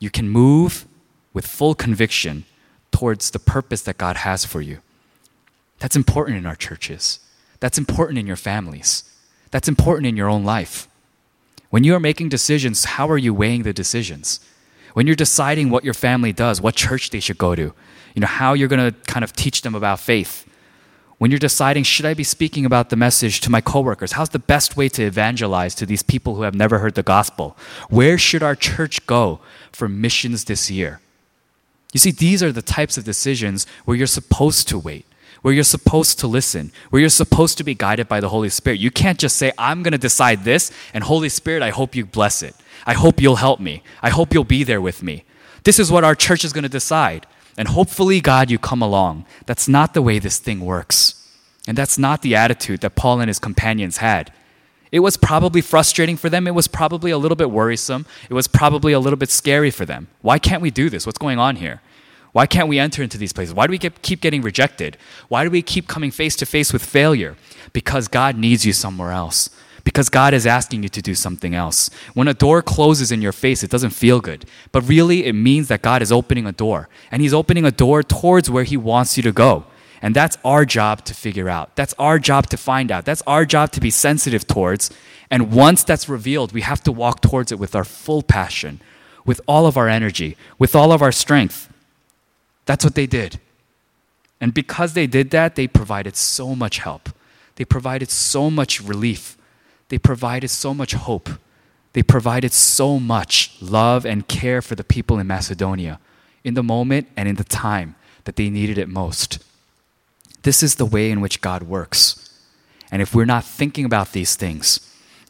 You 0.00 0.10
can 0.10 0.28
move 0.28 0.84
with 1.32 1.46
full 1.46 1.76
conviction 1.76 2.44
towards 2.90 3.30
the 3.30 3.38
purpose 3.38 3.82
that 3.82 3.98
God 3.98 4.16
has 4.16 4.44
for 4.44 4.60
you. 4.60 4.78
That's 5.78 5.94
important 5.94 6.38
in 6.38 6.46
our 6.46 6.56
churches. 6.56 7.20
That's 7.60 7.78
important 7.78 8.18
in 8.18 8.26
your 8.26 8.42
families. 8.50 9.04
That's 9.52 9.68
important 9.68 10.08
in 10.08 10.16
your 10.16 10.28
own 10.28 10.44
life. 10.44 10.88
When 11.68 11.84
you 11.84 11.94
are 11.94 12.00
making 12.00 12.30
decisions, 12.30 12.84
how 12.96 13.08
are 13.08 13.18
you 13.18 13.32
weighing 13.32 13.62
the 13.62 13.72
decisions? 13.72 14.40
When 14.94 15.06
you're 15.06 15.16
deciding 15.16 15.70
what 15.70 15.84
your 15.84 15.94
family 15.94 16.32
does, 16.32 16.60
what 16.60 16.74
church 16.74 17.10
they 17.10 17.20
should 17.20 17.38
go 17.38 17.54
to, 17.54 17.62
you 18.14 18.20
know, 18.20 18.26
how 18.26 18.54
you're 18.54 18.68
going 18.68 18.92
to 18.92 18.98
kind 19.06 19.24
of 19.24 19.32
teach 19.32 19.62
them 19.62 19.74
about 19.74 20.00
faith. 20.00 20.46
When 21.18 21.30
you're 21.30 21.38
deciding, 21.38 21.84
should 21.84 22.06
I 22.06 22.14
be 22.14 22.24
speaking 22.24 22.64
about 22.64 22.88
the 22.88 22.96
message 22.96 23.40
to 23.40 23.50
my 23.50 23.60
coworkers? 23.60 24.12
How's 24.12 24.30
the 24.30 24.38
best 24.38 24.76
way 24.76 24.88
to 24.88 25.04
evangelize 25.04 25.74
to 25.76 25.86
these 25.86 26.02
people 26.02 26.34
who 26.34 26.42
have 26.42 26.54
never 26.54 26.78
heard 26.78 26.94
the 26.94 27.02
gospel? 27.02 27.56
Where 27.90 28.16
should 28.16 28.42
our 28.42 28.56
church 28.56 29.06
go 29.06 29.40
for 29.70 29.86
missions 29.86 30.44
this 30.44 30.70
year? 30.70 31.00
You 31.92 32.00
see, 32.00 32.10
these 32.10 32.42
are 32.42 32.52
the 32.52 32.62
types 32.62 32.96
of 32.96 33.04
decisions 33.04 33.66
where 33.84 33.96
you're 33.96 34.06
supposed 34.06 34.66
to 34.68 34.78
wait 34.78 35.04
where 35.42 35.54
you're 35.54 35.64
supposed 35.64 36.18
to 36.20 36.26
listen, 36.26 36.72
where 36.90 37.00
you're 37.00 37.08
supposed 37.08 37.58
to 37.58 37.64
be 37.64 37.74
guided 37.74 38.08
by 38.08 38.20
the 38.20 38.28
Holy 38.28 38.48
Spirit. 38.48 38.80
You 38.80 38.90
can't 38.90 39.18
just 39.18 39.36
say, 39.36 39.52
I'm 39.58 39.82
going 39.82 39.92
to 39.92 39.98
decide 39.98 40.44
this, 40.44 40.70
and 40.92 41.04
Holy 41.04 41.28
Spirit, 41.28 41.62
I 41.62 41.70
hope 41.70 41.94
you 41.94 42.04
bless 42.04 42.42
it. 42.42 42.54
I 42.86 42.94
hope 42.94 43.20
you'll 43.20 43.36
help 43.36 43.60
me. 43.60 43.82
I 44.02 44.10
hope 44.10 44.34
you'll 44.34 44.44
be 44.44 44.64
there 44.64 44.80
with 44.80 45.02
me. 45.02 45.24
This 45.64 45.78
is 45.78 45.90
what 45.90 46.04
our 46.04 46.14
church 46.14 46.44
is 46.44 46.52
going 46.52 46.62
to 46.62 46.68
decide. 46.68 47.26
And 47.56 47.68
hopefully, 47.68 48.20
God, 48.20 48.50
you 48.50 48.58
come 48.58 48.82
along. 48.82 49.26
That's 49.46 49.68
not 49.68 49.94
the 49.94 50.02
way 50.02 50.18
this 50.18 50.38
thing 50.38 50.60
works. 50.60 51.16
And 51.66 51.76
that's 51.76 51.98
not 51.98 52.22
the 52.22 52.34
attitude 52.34 52.80
that 52.80 52.94
Paul 52.94 53.20
and 53.20 53.28
his 53.28 53.38
companions 53.38 53.98
had. 53.98 54.32
It 54.90 55.00
was 55.00 55.16
probably 55.16 55.60
frustrating 55.60 56.16
for 56.16 56.28
them. 56.28 56.46
It 56.46 56.54
was 56.54 56.66
probably 56.66 57.10
a 57.10 57.18
little 57.18 57.36
bit 57.36 57.50
worrisome. 57.50 58.06
It 58.28 58.34
was 58.34 58.48
probably 58.48 58.92
a 58.92 58.98
little 58.98 59.18
bit 59.18 59.30
scary 59.30 59.70
for 59.70 59.84
them. 59.84 60.08
Why 60.20 60.38
can't 60.38 60.62
we 60.62 60.70
do 60.70 60.90
this? 60.90 61.06
What's 61.06 61.18
going 61.18 61.38
on 61.38 61.56
here? 61.56 61.80
Why 62.32 62.46
can't 62.46 62.68
we 62.68 62.78
enter 62.78 63.02
into 63.02 63.18
these 63.18 63.32
places? 63.32 63.54
Why 63.54 63.66
do 63.66 63.70
we 63.70 63.78
get, 63.78 64.02
keep 64.02 64.20
getting 64.20 64.42
rejected? 64.42 64.96
Why 65.28 65.44
do 65.44 65.50
we 65.50 65.62
keep 65.62 65.88
coming 65.88 66.10
face 66.10 66.36
to 66.36 66.46
face 66.46 66.72
with 66.72 66.84
failure? 66.84 67.36
Because 67.72 68.08
God 68.08 68.36
needs 68.36 68.64
you 68.64 68.72
somewhere 68.72 69.10
else. 69.10 69.50
Because 69.82 70.08
God 70.08 70.34
is 70.34 70.46
asking 70.46 70.82
you 70.82 70.88
to 70.90 71.02
do 71.02 71.14
something 71.14 71.54
else. 71.54 71.90
When 72.14 72.28
a 72.28 72.34
door 72.34 72.62
closes 72.62 73.10
in 73.10 73.22
your 73.22 73.32
face, 73.32 73.62
it 73.62 73.70
doesn't 73.70 73.90
feel 73.90 74.20
good. 74.20 74.44
But 74.72 74.82
really, 74.82 75.24
it 75.24 75.32
means 75.32 75.68
that 75.68 75.82
God 75.82 76.02
is 76.02 76.12
opening 76.12 76.46
a 76.46 76.52
door. 76.52 76.88
And 77.10 77.22
He's 77.22 77.34
opening 77.34 77.64
a 77.64 77.70
door 77.70 78.02
towards 78.02 78.50
where 78.50 78.64
He 78.64 78.76
wants 78.76 79.16
you 79.16 79.22
to 79.24 79.32
go. 79.32 79.64
And 80.02 80.14
that's 80.14 80.36
our 80.44 80.64
job 80.64 81.04
to 81.06 81.14
figure 81.14 81.48
out. 81.48 81.76
That's 81.76 81.94
our 81.98 82.18
job 82.18 82.46
to 82.48 82.56
find 82.56 82.92
out. 82.92 83.04
That's 83.04 83.22
our 83.26 83.44
job 83.44 83.72
to 83.72 83.80
be 83.80 83.90
sensitive 83.90 84.46
towards. 84.46 84.90
And 85.30 85.50
once 85.52 85.82
that's 85.82 86.08
revealed, 86.08 86.52
we 86.52 86.60
have 86.60 86.82
to 86.84 86.92
walk 86.92 87.22
towards 87.22 87.50
it 87.50 87.58
with 87.58 87.74
our 87.74 87.84
full 87.84 88.22
passion, 88.22 88.80
with 89.24 89.40
all 89.46 89.66
of 89.66 89.76
our 89.76 89.88
energy, 89.88 90.36
with 90.58 90.74
all 90.74 90.92
of 90.92 91.02
our 91.02 91.12
strength. 91.12 91.69
That's 92.66 92.84
what 92.84 92.94
they 92.94 93.06
did. 93.06 93.40
And 94.40 94.54
because 94.54 94.94
they 94.94 95.06
did 95.06 95.30
that, 95.30 95.54
they 95.54 95.66
provided 95.66 96.16
so 96.16 96.54
much 96.54 96.78
help. 96.78 97.10
They 97.56 97.64
provided 97.64 98.10
so 98.10 98.50
much 98.50 98.80
relief. 98.80 99.36
They 99.88 99.98
provided 99.98 100.48
so 100.48 100.72
much 100.72 100.94
hope. 100.94 101.28
They 101.92 102.02
provided 102.02 102.52
so 102.52 102.98
much 102.98 103.56
love 103.60 104.06
and 104.06 104.28
care 104.28 104.62
for 104.62 104.74
the 104.74 104.84
people 104.84 105.18
in 105.18 105.26
Macedonia 105.26 105.98
in 106.44 106.54
the 106.54 106.62
moment 106.62 107.08
and 107.16 107.28
in 107.28 107.36
the 107.36 107.44
time 107.44 107.96
that 108.24 108.36
they 108.36 108.48
needed 108.48 108.78
it 108.78 108.88
most. 108.88 109.44
This 110.42 110.62
is 110.62 110.76
the 110.76 110.86
way 110.86 111.10
in 111.10 111.20
which 111.20 111.40
God 111.40 111.64
works. 111.64 112.30
And 112.90 113.02
if 113.02 113.14
we're 113.14 113.24
not 113.24 113.44
thinking 113.44 113.84
about 113.84 114.12
these 114.12 114.36
things, 114.36 114.80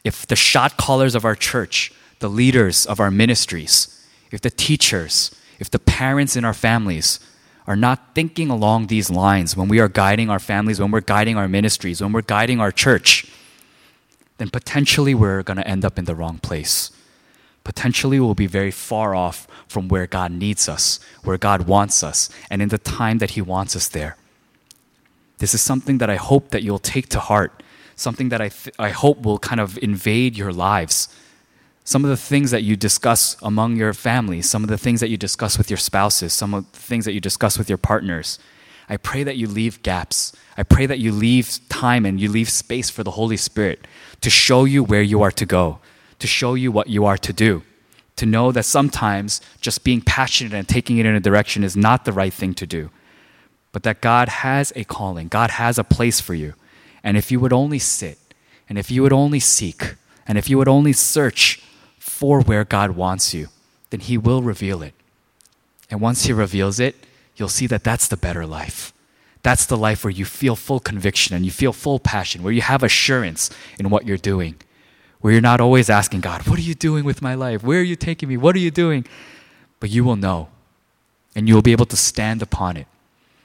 if 0.04 0.26
the 0.26 0.36
shot 0.36 0.76
callers 0.76 1.14
of 1.14 1.24
our 1.24 1.34
church, 1.34 1.92
the 2.20 2.28
leaders 2.28 2.86
of 2.86 3.00
our 3.00 3.10
ministries, 3.10 4.06
if 4.30 4.40
the 4.40 4.50
teachers, 4.50 5.34
if 5.60 5.70
the 5.70 5.78
parents 5.78 6.34
in 6.34 6.44
our 6.44 6.54
families 6.54 7.20
are 7.66 7.76
not 7.76 8.14
thinking 8.14 8.50
along 8.50 8.86
these 8.88 9.10
lines 9.10 9.56
when 9.56 9.68
we 9.68 9.78
are 9.78 9.88
guiding 9.88 10.30
our 10.30 10.40
families, 10.40 10.80
when 10.80 10.90
we're 10.90 11.02
guiding 11.02 11.36
our 11.36 11.46
ministries, 11.46 12.00
when 12.00 12.12
we're 12.12 12.22
guiding 12.22 12.58
our 12.58 12.72
church, 12.72 13.30
then 14.38 14.48
potentially 14.48 15.14
we're 15.14 15.42
going 15.42 15.58
to 15.58 15.68
end 15.68 15.84
up 15.84 15.98
in 15.98 16.06
the 16.06 16.14
wrong 16.14 16.38
place. 16.38 16.90
Potentially 17.62 18.18
we'll 18.18 18.34
be 18.34 18.46
very 18.46 18.70
far 18.70 19.14
off 19.14 19.46
from 19.68 19.86
where 19.86 20.06
God 20.06 20.32
needs 20.32 20.68
us, 20.68 20.98
where 21.22 21.36
God 21.36 21.68
wants 21.68 22.02
us, 22.02 22.30
and 22.50 22.62
in 22.62 22.70
the 22.70 22.78
time 22.78 23.18
that 23.18 23.32
He 23.32 23.42
wants 23.42 23.76
us 23.76 23.86
there. 23.86 24.16
This 25.38 25.54
is 25.54 25.60
something 25.60 25.98
that 25.98 26.08
I 26.08 26.16
hope 26.16 26.50
that 26.50 26.62
you'll 26.62 26.78
take 26.78 27.08
to 27.10 27.20
heart, 27.20 27.62
something 27.96 28.30
that 28.30 28.40
I, 28.40 28.48
th- 28.48 28.74
I 28.78 28.88
hope 28.88 29.22
will 29.22 29.38
kind 29.38 29.60
of 29.60 29.78
invade 29.82 30.38
your 30.38 30.52
lives 30.52 31.14
some 31.84 32.04
of 32.04 32.10
the 32.10 32.16
things 32.16 32.50
that 32.50 32.62
you 32.62 32.76
discuss 32.76 33.36
among 33.42 33.76
your 33.76 33.92
family, 33.92 34.42
some 34.42 34.62
of 34.62 34.68
the 34.68 34.78
things 34.78 35.00
that 35.00 35.08
you 35.08 35.16
discuss 35.16 35.58
with 35.58 35.70
your 35.70 35.76
spouses, 35.76 36.32
some 36.32 36.54
of 36.54 36.70
the 36.70 36.78
things 36.78 37.04
that 37.04 37.12
you 37.12 37.20
discuss 37.20 37.58
with 37.58 37.68
your 37.68 37.78
partners. 37.78 38.38
I 38.88 38.96
pray 38.96 39.22
that 39.24 39.36
you 39.36 39.46
leave 39.46 39.82
gaps. 39.82 40.32
I 40.56 40.62
pray 40.62 40.86
that 40.86 40.98
you 40.98 41.12
leave 41.12 41.58
time 41.68 42.04
and 42.04 42.20
you 42.20 42.28
leave 42.28 42.50
space 42.50 42.90
for 42.90 43.02
the 43.04 43.12
Holy 43.12 43.36
Spirit 43.36 43.86
to 44.20 44.30
show 44.30 44.64
you 44.64 44.84
where 44.84 45.02
you 45.02 45.22
are 45.22 45.30
to 45.30 45.46
go, 45.46 45.78
to 46.18 46.26
show 46.26 46.54
you 46.54 46.70
what 46.70 46.88
you 46.88 47.04
are 47.06 47.18
to 47.18 47.32
do, 47.32 47.62
to 48.16 48.26
know 48.26 48.52
that 48.52 48.64
sometimes 48.64 49.40
just 49.60 49.84
being 49.84 50.00
passionate 50.00 50.52
and 50.52 50.68
taking 50.68 50.98
it 50.98 51.06
in 51.06 51.14
a 51.14 51.20
direction 51.20 51.64
is 51.64 51.76
not 51.76 52.04
the 52.04 52.12
right 52.12 52.32
thing 52.32 52.52
to 52.54 52.66
do, 52.66 52.90
but 53.72 53.84
that 53.84 54.00
God 54.00 54.28
has 54.28 54.72
a 54.76 54.84
calling, 54.84 55.28
God 55.28 55.52
has 55.52 55.78
a 55.78 55.84
place 55.84 56.20
for 56.20 56.34
you. 56.34 56.54
And 57.02 57.16
if 57.16 57.30
you 57.30 57.40
would 57.40 57.52
only 57.52 57.78
sit, 57.78 58.18
and 58.68 58.76
if 58.76 58.90
you 58.90 59.02
would 59.02 59.12
only 59.12 59.40
seek, 59.40 59.94
and 60.26 60.36
if 60.36 60.50
you 60.50 60.58
would 60.58 60.68
only 60.68 60.92
search 60.92 61.62
for 62.10 62.42
where 62.42 62.64
God 62.64 62.90
wants 62.90 63.32
you, 63.32 63.48
then 63.88 64.00
He 64.00 64.18
will 64.18 64.42
reveal 64.42 64.82
it. 64.82 64.94
And 65.90 66.00
once 66.00 66.24
He 66.24 66.32
reveals 66.32 66.78
it, 66.78 67.06
you'll 67.36 67.48
see 67.48 67.66
that 67.68 67.84
that's 67.84 68.08
the 68.08 68.16
better 68.16 68.44
life. 68.44 68.92
That's 69.42 69.64
the 69.64 69.76
life 69.76 70.04
where 70.04 70.10
you 70.10 70.26
feel 70.26 70.54
full 70.54 70.80
conviction 70.80 71.34
and 71.34 71.44
you 71.44 71.50
feel 71.50 71.72
full 71.72 71.98
passion, 71.98 72.42
where 72.42 72.52
you 72.52 72.60
have 72.60 72.82
assurance 72.82 73.48
in 73.78 73.88
what 73.88 74.06
you're 74.06 74.18
doing, 74.18 74.56
where 75.20 75.32
you're 75.32 75.40
not 75.40 75.60
always 75.60 75.88
asking 75.88 76.20
God, 76.20 76.46
What 76.46 76.58
are 76.58 76.62
you 76.62 76.74
doing 76.74 77.04
with 77.04 77.22
my 77.22 77.34
life? 77.34 77.62
Where 77.62 77.80
are 77.80 77.84
you 77.84 77.96
taking 77.96 78.28
me? 78.28 78.36
What 78.36 78.54
are 78.54 78.60
you 78.60 78.70
doing? 78.70 79.06
But 79.78 79.88
you 79.88 80.04
will 80.04 80.16
know, 80.16 80.48
and 81.34 81.48
you 81.48 81.54
will 81.54 81.62
be 81.62 81.72
able 81.72 81.86
to 81.86 81.96
stand 81.96 82.42
upon 82.42 82.76
it. 82.76 82.86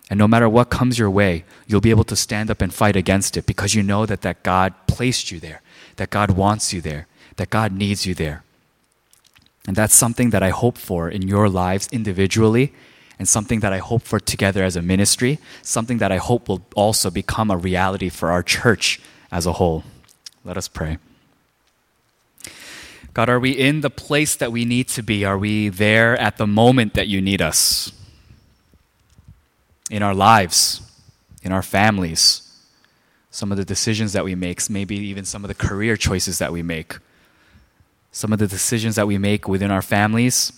And 0.10 0.20
no 0.20 0.28
matter 0.28 0.50
what 0.50 0.70
comes 0.70 1.00
your 1.00 1.10
way, 1.10 1.46
you'll 1.66 1.82
be 1.82 1.90
able 1.90 2.04
to 2.06 2.16
stand 2.16 2.52
up 2.52 2.62
and 2.62 2.74
fight 2.74 2.96
against 2.96 3.38
it 3.38 3.46
because 3.46 3.74
you 3.74 3.82
know 3.82 4.06
that, 4.06 4.22
that 4.22 4.44
God 4.44 4.74
placed 4.86 5.32
you 5.32 5.40
there, 5.40 5.62
that 5.96 6.10
God 6.10 6.32
wants 6.32 6.74
you 6.74 6.82
there, 6.82 7.08
that 7.38 7.50
God 7.50 7.72
needs 7.72 8.06
you 8.06 8.14
there. 8.14 8.44
And 9.68 9.76
that's 9.76 9.96
something 9.96 10.30
that 10.30 10.44
I 10.44 10.50
hope 10.50 10.78
for 10.78 11.10
in 11.10 11.28
your 11.28 11.50
lives 11.50 11.88
individually 11.92 12.74
and 13.18 13.28
something 13.28 13.62
that 13.62 13.74
I 13.74 13.80
hope 13.80 14.04
for 14.04 14.20
together 14.20 14.64
as 14.64 14.76
a 14.76 14.82
ministry, 14.82 15.40
something 15.62 15.98
that 16.00 16.12
I 16.12 16.18
hope 16.18 16.48
will 16.50 16.62
also 16.76 17.10
become 17.10 17.50
a 17.50 17.58
reality 17.58 18.10
for 18.10 18.30
our 18.30 18.44
church 18.44 19.00
as 19.32 19.46
a 19.46 19.54
whole. 19.54 19.84
Let 20.44 20.58
us 20.58 20.68
pray. 20.68 20.98
God, 23.14 23.30
are 23.30 23.40
we 23.40 23.52
in 23.52 23.80
the 23.82 23.90
place 23.90 24.36
that 24.36 24.52
we 24.52 24.66
need 24.66 24.90
to 24.90 25.02
be? 25.02 25.24
Are 25.24 25.38
we 25.38 25.70
there 25.70 26.18
at 26.18 26.38
the 26.38 26.46
moment 26.46 26.94
that 26.96 27.08
you 27.08 27.22
need 27.22 27.42
us? 27.42 27.92
In 29.90 30.04
our 30.04 30.14
lives, 30.14 30.82
in 31.42 31.54
our 31.54 31.62
families, 31.62 32.42
some 33.32 33.52
of 33.52 33.58
the 33.58 33.66
decisions 33.66 34.12
that 34.14 34.26
we 34.26 34.36
make, 34.36 34.70
maybe 34.70 34.98
even 34.98 35.24
some 35.24 35.44
of 35.44 35.48
the 35.48 35.56
career 35.56 35.96
choices 35.96 36.40
that 36.40 36.52
we 36.52 36.62
make, 36.62 36.98
some 38.16 38.32
of 38.32 38.40
the 38.40 38.48
decisions 38.48 38.96
that 38.96 39.06
we 39.06 39.18
make 39.18 39.46
within 39.46 39.70
our 39.70 39.82
families, 39.82 40.54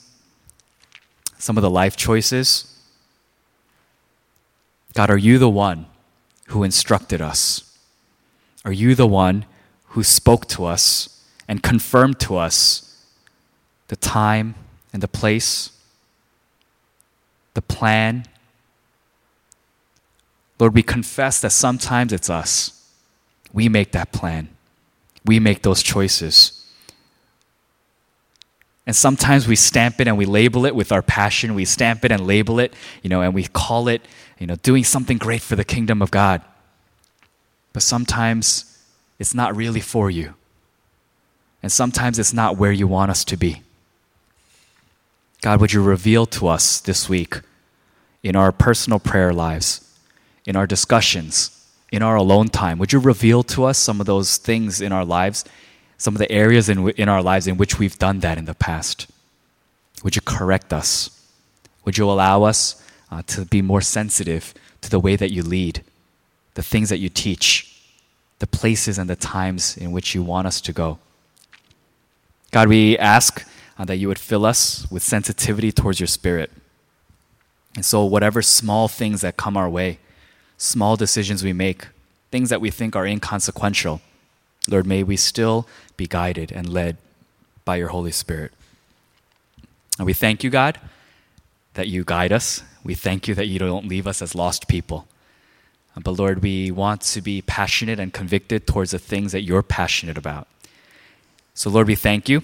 some 1.40 1.58
of 1.58 1.64
the 1.64 1.70
life 1.72 1.98
choices. 1.98 2.80
God, 4.94 5.10
are 5.10 5.18
you 5.18 5.40
the 5.40 5.50
one 5.50 5.88
who 6.50 6.62
instructed 6.64 7.20
us? 7.20 7.76
Are 8.64 8.72
you 8.72 8.94
the 8.94 9.08
one 9.08 9.46
who 9.88 10.04
spoke 10.04 10.46
to 10.50 10.66
us 10.66 11.26
and 11.48 11.64
confirmed 11.64 12.20
to 12.20 12.38
us 12.38 13.04
the 13.88 13.96
time 13.96 14.54
and 14.94 15.02
the 15.02 15.08
place, 15.08 15.72
the 17.56 17.64
plan? 17.64 18.26
Lord, 20.60 20.76
we 20.76 20.84
confess 20.84 21.42
that 21.42 21.50
sometimes 21.50 22.14
it's 22.14 22.30
us. 22.30 22.88
We 23.52 23.68
make 23.68 23.94
that 23.94 24.12
plan, 24.12 24.50
we 25.26 25.40
make 25.40 25.64
those 25.64 25.82
choices. 25.82 26.57
And 28.88 28.96
sometimes 28.96 29.50
we 29.50 29.58
stamp 29.58 30.00
it 30.00 30.08
and 30.08 30.18
we 30.18 30.26
label 30.26 30.66
it 30.66 30.74
with 30.74 30.94
our 30.94 31.02
passion. 31.02 31.54
We 31.54 31.66
stamp 31.66 32.06
it 32.06 32.12
and 32.12 32.26
label 32.26 32.58
it, 32.58 32.74
you 33.04 33.10
know, 33.10 33.22
and 33.22 33.34
we 33.34 33.44
call 33.44 33.90
it, 33.90 34.02
you 34.40 34.48
know, 34.48 34.56
doing 34.56 34.86
something 34.86 35.18
great 35.18 35.42
for 35.42 35.58
the 35.58 35.66
kingdom 35.66 36.02
of 36.02 36.10
God. 36.10 36.42
But 37.74 37.84
sometimes 37.84 38.82
it's 39.20 39.36
not 39.36 39.56
really 39.58 39.82
for 39.82 40.10
you. 40.10 40.36
And 41.62 41.70
sometimes 41.70 42.18
it's 42.18 42.34
not 42.34 42.58
where 42.58 42.72
you 42.72 42.88
want 42.88 43.12
us 43.12 43.26
to 43.26 43.36
be. 43.36 43.62
God, 45.42 45.60
would 45.60 45.74
you 45.74 45.84
reveal 45.84 46.26
to 46.28 46.48
us 46.48 46.80
this 46.80 47.10
week 47.10 47.42
in 48.24 48.38
our 48.38 48.54
personal 48.54 49.00
prayer 49.00 49.34
lives, 49.34 50.00
in 50.46 50.56
our 50.56 50.66
discussions, 50.66 51.68
in 51.92 52.02
our 52.02 52.16
alone 52.16 52.48
time, 52.48 52.78
would 52.78 52.94
you 52.94 53.00
reveal 53.00 53.44
to 53.44 53.66
us 53.66 53.78
some 53.78 54.00
of 54.00 54.06
those 54.06 54.38
things 54.38 54.80
in 54.80 54.94
our 54.94 55.06
lives 55.06 55.44
some 55.98 56.16
of 56.16 56.20
the 56.20 56.32
areas 56.32 56.70
in, 56.70 56.90
in 56.92 57.10
our 57.10 57.22
lives 57.22 57.48
in 57.48 57.58
which 57.58 57.80
we've 57.80 57.98
done 57.98 58.20
that 58.20 58.38
in 58.38 58.46
the 58.46 58.54
past. 58.54 59.08
Would 60.04 60.16
you 60.16 60.22
correct 60.22 60.72
us? 60.72 61.10
Would 61.86 61.98
you 61.98 62.10
allow 62.10 62.44
us 62.44 62.84
uh, 63.12 63.24
to 63.28 63.46
be 63.46 63.62
more 63.62 63.82
sensitive 63.82 64.54
to 64.82 64.90
the 64.90 65.00
way 65.00 65.16
that 65.16 65.32
you 65.32 65.42
lead, 65.42 65.84
the 66.54 66.64
things 66.64 66.90
that 66.90 67.00
you 67.00 67.10
teach, 67.10 67.82
the 68.40 68.48
places 68.48 69.00
and 69.00 69.10
the 69.10 69.16
times 69.16 69.76
in 69.78 69.92
which 69.92 70.14
you 70.14 70.22
want 70.22 70.48
us 70.48 70.62
to 70.62 70.74
go? 70.74 71.00
God, 72.52 72.68
we 72.68 72.98
ask 72.98 73.48
uh, 73.78 73.86
that 73.86 73.98
you 73.98 74.08
would 74.08 74.20
fill 74.20 74.46
us 74.46 74.90
with 74.92 75.04
sensitivity 75.04 75.72
towards 75.72 76.00
your 76.00 76.08
spirit. 76.08 76.52
And 77.76 77.86
so, 77.86 78.04
whatever 78.06 78.42
small 78.42 78.88
things 78.88 79.22
that 79.22 79.38
come 79.38 79.58
our 79.58 79.70
way, 79.70 80.00
small 80.58 80.96
decisions 80.96 81.44
we 81.44 81.54
make, 81.54 81.88
things 82.32 82.50
that 82.50 82.62
we 82.62 82.72
think 82.72 82.96
are 82.96 83.06
inconsequential, 83.06 84.02
Lord, 84.68 84.86
may 84.86 85.04
we 85.04 85.18
still 85.18 85.68
be 85.96 86.08
guided 86.08 86.52
and 86.52 86.70
led 86.70 86.98
by 87.66 87.78
your 87.78 87.90
Holy 87.90 88.12
Spirit. 88.12 88.52
And 89.98 90.06
we 90.06 90.14
thank 90.14 90.44
you, 90.44 90.50
God, 90.50 90.80
that 91.74 91.88
you 91.88 92.04
guide 92.04 92.32
us. 92.32 92.64
We 92.84 92.94
thank 92.94 93.28
you 93.28 93.36
that 93.36 93.48
you 93.48 93.60
don't 93.60 93.88
leave 93.88 94.08
us 94.08 94.22
as 94.22 94.36
lost 94.36 94.68
people. 94.68 95.08
But 96.04 96.12
Lord, 96.12 96.44
we 96.44 96.70
want 96.70 97.02
to 97.02 97.22
be 97.22 97.42
passionate 97.42 98.00
and 98.00 98.14
convicted 98.14 98.68
towards 98.68 98.92
the 98.92 99.00
things 99.00 99.32
that 99.32 99.42
you're 99.42 99.64
passionate 99.64 100.18
about. 100.18 100.48
So, 101.54 101.70
Lord, 101.70 101.88
we 101.88 101.96
thank 101.96 102.30
you. 102.30 102.44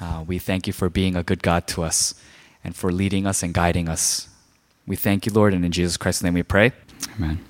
Uh, 0.00 0.24
we 0.26 0.38
thank 0.38 0.66
you 0.66 0.72
for 0.72 0.88
being 0.90 1.16
a 1.16 1.22
good 1.22 1.42
God 1.42 1.66
to 1.68 1.82
us 1.82 2.14
and 2.62 2.76
for 2.76 2.92
leading 2.92 3.26
us 3.26 3.42
and 3.42 3.54
guiding 3.54 3.88
us. 3.88 4.28
We 4.86 4.96
thank 4.96 5.24
you, 5.24 5.32
Lord, 5.32 5.54
and 5.54 5.64
in 5.64 5.72
Jesus 5.72 5.96
Christ's 5.96 6.22
name 6.22 6.34
we 6.34 6.42
pray. 6.42 6.72
Amen. 7.16 7.44